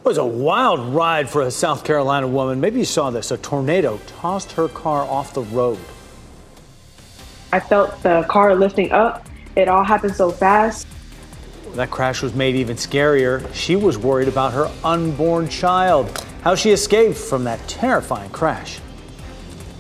It 0.02 0.08
was 0.08 0.18
a 0.18 0.26
wild 0.26 0.80
ride 0.92 1.30
for 1.30 1.42
a 1.42 1.50
South 1.52 1.84
Carolina 1.84 2.26
woman. 2.26 2.60
Maybe 2.60 2.80
you 2.80 2.84
saw 2.84 3.10
this. 3.10 3.30
A 3.30 3.36
tornado 3.36 4.00
tossed 4.18 4.50
her 4.50 4.66
car 4.66 5.02
off 5.02 5.32
the 5.32 5.42
road. 5.42 5.78
I 7.52 7.60
felt 7.60 8.02
the 8.02 8.26
car 8.28 8.56
lifting 8.56 8.90
up. 8.90 9.28
It 9.54 9.68
all 9.68 9.84
happened 9.84 10.16
so 10.16 10.32
fast. 10.32 10.88
That 11.74 11.92
crash 11.92 12.20
was 12.20 12.34
made 12.34 12.56
even 12.56 12.76
scarier. 12.76 13.48
She 13.54 13.76
was 13.76 13.96
worried 13.96 14.26
about 14.26 14.52
her 14.54 14.68
unborn 14.82 15.48
child, 15.48 16.26
how 16.42 16.56
she 16.56 16.72
escaped 16.72 17.16
from 17.16 17.44
that 17.44 17.60
terrifying 17.68 18.30
crash. 18.30 18.80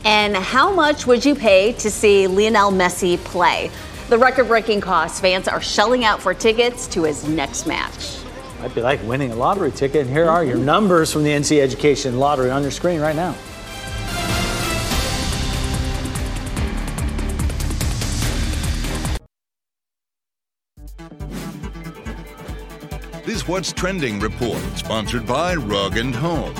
And 0.04 0.36
how 0.36 0.72
much 0.72 1.04
would 1.04 1.24
you 1.24 1.34
pay 1.34 1.72
to 1.72 1.90
see 1.90 2.28
Lionel 2.28 2.70
Messi 2.70 3.18
play? 3.24 3.72
The 4.08 4.18
record 4.18 4.46
breaking 4.46 4.82
cost 4.82 5.20
fans 5.20 5.48
are 5.48 5.60
shelling 5.60 6.04
out 6.04 6.22
for 6.22 6.32
tickets 6.32 6.86
to 6.88 7.02
his 7.02 7.26
next 7.26 7.66
match. 7.66 8.21
Might 8.62 8.76
be 8.76 8.80
like 8.80 9.02
winning 9.02 9.32
a 9.32 9.34
lottery 9.34 9.72
ticket. 9.72 10.02
And 10.02 10.10
here 10.10 10.30
are 10.30 10.44
your 10.44 10.56
numbers 10.56 11.12
from 11.12 11.24
the 11.24 11.30
NC 11.30 11.58
Education 11.58 12.20
Lottery 12.20 12.48
on 12.48 12.62
your 12.62 12.70
screen 12.70 13.00
right 13.00 13.16
now. 13.16 13.34
This 23.24 23.48
What's 23.48 23.72
Trending 23.72 24.20
report, 24.20 24.62
sponsored 24.76 25.26
by 25.26 25.56
Rug 25.56 25.96
and 25.96 26.14
Home. 26.14 26.54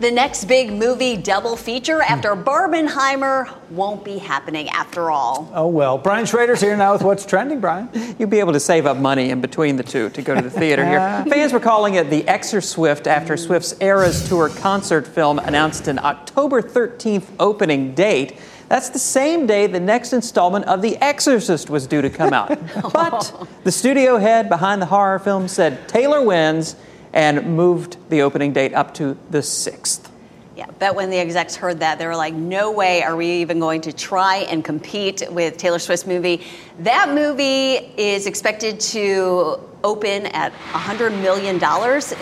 The 0.00 0.10
next 0.10 0.46
big 0.46 0.72
movie 0.72 1.18
double 1.18 1.56
feature 1.56 2.00
after 2.00 2.34
Barbenheimer 2.34 3.52
won't 3.68 4.02
be 4.02 4.16
happening 4.16 4.70
after 4.70 5.10
all. 5.10 5.52
Oh, 5.54 5.66
well. 5.66 5.98
Brian 5.98 6.24
Schrader's 6.24 6.62
here 6.62 6.74
now 6.74 6.94
with 6.94 7.02
what's 7.02 7.26
trending, 7.26 7.60
Brian. 7.60 7.90
You'll 8.18 8.30
be 8.30 8.40
able 8.40 8.54
to 8.54 8.60
save 8.60 8.86
up 8.86 8.96
money 8.96 9.28
in 9.28 9.42
between 9.42 9.76
the 9.76 9.82
two 9.82 10.08
to 10.08 10.22
go 10.22 10.34
to 10.34 10.40
the 10.40 10.50
theater 10.50 10.86
here. 10.86 10.98
Fans 11.28 11.52
were 11.52 11.60
calling 11.60 11.96
it 11.96 12.08
the 12.08 12.22
Exor 12.22 12.64
Swift 12.64 13.06
after 13.06 13.36
Swift's 13.36 13.78
Eras 13.82 14.26
Tour 14.26 14.48
concert 14.48 15.06
film 15.06 15.38
announced 15.38 15.86
an 15.86 15.98
October 15.98 16.62
13th 16.62 17.26
opening 17.38 17.94
date. 17.94 18.38
That's 18.70 18.88
the 18.88 18.98
same 18.98 19.46
day 19.46 19.66
the 19.66 19.80
next 19.80 20.14
installment 20.14 20.64
of 20.64 20.80
The 20.80 20.96
Exorcist 20.96 21.68
was 21.68 21.86
due 21.86 22.00
to 22.00 22.08
come 22.08 22.32
out. 22.32 22.58
but 22.94 23.46
the 23.64 23.72
studio 23.72 24.16
head 24.16 24.48
behind 24.48 24.80
the 24.80 24.86
horror 24.86 25.18
film 25.18 25.46
said 25.46 25.86
Taylor 25.90 26.22
wins 26.22 26.74
and 27.12 27.56
moved 27.56 27.96
the 28.10 28.22
opening 28.22 28.52
date 28.52 28.74
up 28.74 28.94
to 28.94 29.16
the 29.30 29.38
6th. 29.38 30.08
Yeah, 30.56 30.66
bet 30.78 30.94
when 30.94 31.08
the 31.10 31.16
execs 31.16 31.56
heard 31.56 31.80
that, 31.80 31.98
they 31.98 32.06
were 32.06 32.16
like, 32.16 32.34
no 32.34 32.70
way 32.70 33.02
are 33.02 33.16
we 33.16 33.40
even 33.40 33.60
going 33.60 33.80
to 33.82 33.92
try 33.94 34.38
and 34.38 34.62
compete 34.62 35.22
with 35.30 35.56
Taylor 35.56 35.78
Swift's 35.78 36.06
movie. 36.06 36.42
That 36.80 37.14
movie 37.14 37.76
is 37.96 38.26
expected 38.26 38.78
to 38.80 39.58
open 39.82 40.26
at 40.26 40.52
$100 40.52 41.18
million 41.22 41.54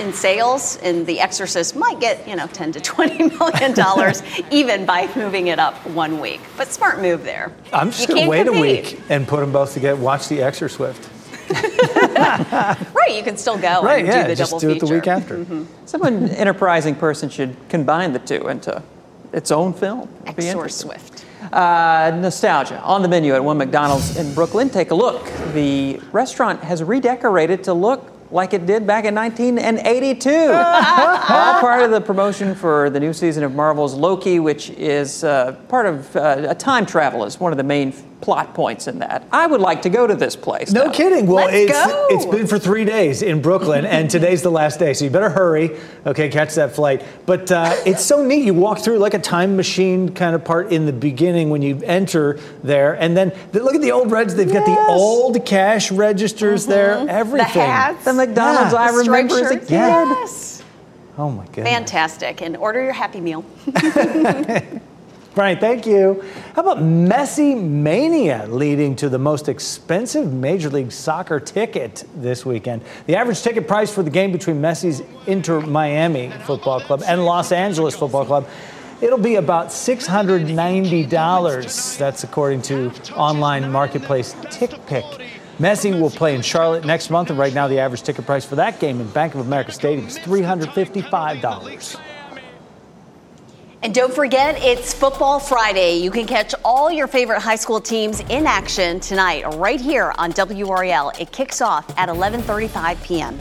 in 0.00 0.12
sales, 0.12 0.76
and 0.76 1.04
The 1.04 1.18
Exorcist 1.18 1.74
might 1.74 1.98
get, 1.98 2.28
you 2.28 2.36
know, 2.36 2.46
10 2.46 2.70
to 2.72 2.80
$20 2.80 3.38
million 4.38 4.46
even 4.52 4.86
by 4.86 5.12
moving 5.16 5.48
it 5.48 5.58
up 5.58 5.74
one 5.88 6.20
week. 6.20 6.40
But 6.56 6.68
smart 6.68 7.00
move 7.02 7.24
there. 7.24 7.52
I'm 7.72 7.90
just 7.90 8.08
You 8.08 8.14
going 8.14 8.24
to 8.24 8.30
wait 8.30 8.46
compete. 8.46 8.92
a 8.92 8.96
week 8.96 9.00
and 9.08 9.26
put 9.26 9.40
them 9.40 9.50
both 9.50 9.74
together. 9.74 10.00
Watch 10.00 10.28
the 10.28 10.38
Exor 10.38 10.70
Swift. 10.70 11.10
Right, 12.94 13.14
you 13.16 13.22
can 13.22 13.36
still 13.36 13.56
go 13.58 13.82
Right, 13.82 13.98
and 14.00 14.06
yeah, 14.08 14.22
do 14.22 14.28
the 14.28 14.34
just 14.36 14.50
double 14.50 14.60
do 14.60 14.70
it 14.70 14.74
the 14.74 14.80
feature. 14.86 14.94
week 14.94 15.06
after. 15.08 15.38
Mhm. 15.38 15.66
Someone 15.86 16.28
enterprising 16.30 16.94
person 16.94 17.28
should 17.28 17.56
combine 17.68 18.12
the 18.12 18.18
two 18.18 18.48
into 18.48 18.82
its 19.32 19.50
own 19.50 19.72
film. 19.72 20.08
Exor. 20.26 20.70
Swift. 20.70 21.24
Uh, 21.52 22.10
nostalgia 22.20 22.78
on 22.80 23.00
the 23.02 23.08
menu 23.08 23.34
at 23.34 23.42
one 23.42 23.56
McDonald's 23.56 24.16
in 24.16 24.34
Brooklyn. 24.34 24.68
Take 24.68 24.90
a 24.90 24.94
look. 24.94 25.24
The 25.54 26.00
restaurant 26.12 26.62
has 26.64 26.82
redecorated 26.82 27.64
to 27.64 27.72
look 27.74 28.12
like 28.30 28.52
it 28.52 28.66
did 28.66 28.86
back 28.86 29.06
in 29.06 29.14
1982. 29.14 30.28
All 30.52 31.60
part 31.60 31.82
of 31.82 31.90
the 31.90 32.00
promotion 32.00 32.54
for 32.54 32.90
the 32.90 33.00
new 33.00 33.14
season 33.14 33.42
of 33.44 33.54
Marvel's 33.54 33.94
Loki, 33.94 34.38
which 34.40 34.68
is 34.70 35.24
uh, 35.24 35.52
part 35.68 35.86
of 35.86 36.14
uh, 36.16 36.46
a 36.50 36.54
time 36.54 36.84
travel, 36.84 37.24
is 37.24 37.40
one 37.40 37.52
of 37.52 37.56
the 37.58 37.64
main 37.64 37.92
plot 38.20 38.52
points 38.52 38.88
in 38.88 38.98
that. 38.98 39.26
I 39.30 39.46
would 39.46 39.60
like 39.60 39.82
to 39.82 39.90
go 39.90 40.06
to 40.06 40.14
this 40.14 40.34
place. 40.34 40.72
No 40.72 40.86
now. 40.86 40.92
kidding. 40.92 41.26
Well, 41.26 41.46
Let's 41.46 41.56
it's 41.56 41.86
go. 41.86 42.06
it's 42.10 42.26
been 42.26 42.46
for 42.46 42.58
three 42.58 42.84
days 42.84 43.22
in 43.22 43.40
Brooklyn, 43.40 43.84
and 43.86 44.10
today's 44.10 44.42
the 44.42 44.50
last 44.50 44.78
day, 44.78 44.92
so 44.92 45.04
you 45.04 45.10
better 45.10 45.30
hurry. 45.30 45.76
Okay, 46.04 46.28
catch 46.28 46.54
that 46.56 46.74
flight. 46.74 47.04
But 47.26 47.50
uh, 47.52 47.76
it's 47.86 48.04
so 48.04 48.24
neat. 48.24 48.44
You 48.44 48.54
walk 48.54 48.80
through 48.80 48.98
like 48.98 49.14
a 49.14 49.18
time 49.20 49.56
machine 49.56 50.12
kind 50.14 50.34
of 50.34 50.44
part 50.44 50.72
in 50.72 50.84
the 50.86 50.92
beginning 50.92 51.50
when 51.50 51.62
you 51.62 51.80
enter 51.84 52.40
there, 52.62 52.94
and 52.94 53.16
then 53.16 53.32
the, 53.52 53.62
look 53.62 53.74
at 53.74 53.82
the 53.82 53.92
old 53.92 54.10
Reds. 54.10 54.34
They've 54.34 54.52
got 54.52 54.66
the 54.66 54.86
old 54.92 55.44
cash 55.46 55.92
registers 55.92 56.66
there. 56.66 57.06
Everything. 57.08 57.68
The 58.04 58.12
McDonald's 58.14 58.74
I 58.74 58.90
The 58.92 59.04
striped 59.04 59.30
remember 59.32 59.34
as 59.34 59.50
a 59.50 59.54
shirts. 59.54 59.66
kid. 59.68 59.70
Yes. 59.70 60.62
Oh 61.16 61.30
my 61.30 61.44
goodness. 61.46 61.68
Fantastic. 61.72 62.42
And 62.42 62.56
order 62.56 62.82
your 62.82 62.92
Happy 62.92 63.20
Meal. 63.20 63.44
Brian, 65.38 65.58
thank 65.60 65.86
you. 65.86 66.24
How 66.56 66.62
about 66.62 66.78
Messi 66.78 67.56
Mania 67.56 68.48
leading 68.48 68.96
to 68.96 69.08
the 69.08 69.20
most 69.20 69.48
expensive 69.48 70.32
Major 70.32 70.68
League 70.68 70.90
Soccer 70.90 71.38
ticket 71.38 72.02
this 72.16 72.44
weekend? 72.44 72.82
The 73.06 73.14
average 73.14 73.40
ticket 73.40 73.68
price 73.68 73.94
for 73.94 74.02
the 74.02 74.10
game 74.10 74.32
between 74.32 74.60
Messi's 74.60 75.00
Inter 75.28 75.60
Miami 75.60 76.32
Football 76.44 76.80
Club 76.80 77.04
and 77.06 77.24
Los 77.24 77.52
Angeles 77.52 77.94
Football 77.94 78.24
Club. 78.24 78.48
It'll 79.00 79.16
be 79.16 79.36
about 79.36 79.68
$690. 79.68 81.98
That's 81.98 82.24
according 82.24 82.62
to 82.62 82.90
online 83.14 83.70
marketplace 83.70 84.34
TickPick. 84.34 85.24
Messi 85.60 86.00
will 86.00 86.10
play 86.10 86.34
in 86.34 86.42
Charlotte 86.42 86.84
next 86.84 87.10
month, 87.10 87.30
and 87.30 87.38
right 87.38 87.54
now 87.54 87.68
the 87.68 87.78
average 87.78 88.02
ticket 88.02 88.26
price 88.26 88.44
for 88.44 88.56
that 88.56 88.80
game 88.80 89.00
in 89.00 89.08
Bank 89.10 89.36
of 89.36 89.46
America 89.46 89.70
Stadium 89.70 90.08
is 90.08 90.18
$355. 90.18 92.17
And 93.80 93.94
don't 93.94 94.12
forget, 94.12 94.60
it's 94.60 94.92
Football 94.92 95.38
Friday. 95.38 95.98
You 95.98 96.10
can 96.10 96.26
catch 96.26 96.52
all 96.64 96.90
your 96.90 97.06
favorite 97.06 97.38
high 97.38 97.54
school 97.54 97.80
teams 97.80 98.18
in 98.28 98.44
action 98.44 98.98
tonight, 98.98 99.44
right 99.54 99.80
here 99.80 100.12
on 100.18 100.32
WRAL. 100.32 101.12
It 101.20 101.30
kicks 101.30 101.60
off 101.60 101.88
at 101.96 102.08
11:35 102.08 103.02
p.m. 103.04 103.38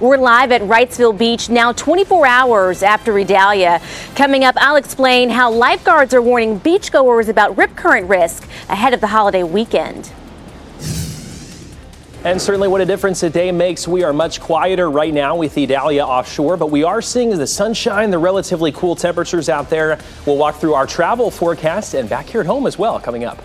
We're 0.00 0.16
live 0.16 0.50
at 0.50 0.62
Wrightsville 0.62 1.18
Beach 1.18 1.50
now 1.50 1.72
24 1.72 2.26
hours 2.26 2.82
after 2.82 3.18
Idalia. 3.18 3.82
Coming 4.14 4.44
up, 4.44 4.54
I'll 4.58 4.76
explain 4.76 5.28
how 5.28 5.50
lifeguards 5.50 6.14
are 6.14 6.22
warning 6.22 6.58
beachgoers 6.58 7.28
about 7.28 7.58
rip 7.58 7.76
current 7.76 8.08
risk 8.08 8.48
ahead 8.70 8.94
of 8.94 9.02
the 9.02 9.08
holiday 9.08 9.42
weekend. 9.42 10.10
And 12.24 12.42
certainly 12.42 12.66
what 12.66 12.80
a 12.80 12.84
difference 12.84 13.22
a 13.22 13.30
day 13.30 13.52
makes. 13.52 13.86
We 13.86 14.02
are 14.02 14.12
much 14.12 14.40
quieter 14.40 14.90
right 14.90 15.14
now 15.14 15.36
with 15.36 15.56
Idalia 15.56 16.04
offshore, 16.04 16.56
but 16.56 16.68
we 16.68 16.82
are 16.82 17.00
seeing 17.00 17.30
the 17.30 17.46
sunshine, 17.46 18.10
the 18.10 18.18
relatively 18.18 18.72
cool 18.72 18.96
temperatures 18.96 19.48
out 19.48 19.70
there. 19.70 20.00
We'll 20.26 20.36
walk 20.36 20.56
through 20.56 20.74
our 20.74 20.86
travel 20.86 21.30
forecast 21.30 21.94
and 21.94 22.08
back 22.08 22.26
here 22.26 22.40
at 22.40 22.46
home 22.46 22.66
as 22.66 22.76
well 22.76 22.98
coming 22.98 23.24
up. 23.24 23.40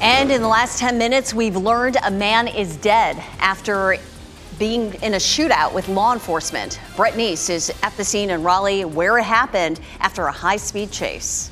And 0.00 0.32
in 0.32 0.42
the 0.42 0.48
last 0.48 0.80
10 0.80 0.98
minutes, 0.98 1.32
we've 1.32 1.56
learned 1.56 1.98
a 2.04 2.10
man 2.10 2.48
is 2.48 2.76
dead 2.78 3.22
after 3.38 3.96
being 4.58 4.94
in 4.94 5.14
a 5.14 5.18
shootout 5.18 5.72
with 5.72 5.88
law 5.88 6.12
enforcement. 6.12 6.80
Brett 6.96 7.14
Neese 7.14 7.48
is 7.48 7.72
at 7.84 7.96
the 7.96 8.04
scene 8.04 8.30
in 8.30 8.42
Raleigh 8.42 8.84
where 8.84 9.18
it 9.18 9.22
happened 9.22 9.78
after 10.00 10.26
a 10.26 10.32
high 10.32 10.56
speed 10.56 10.90
chase. 10.90 11.51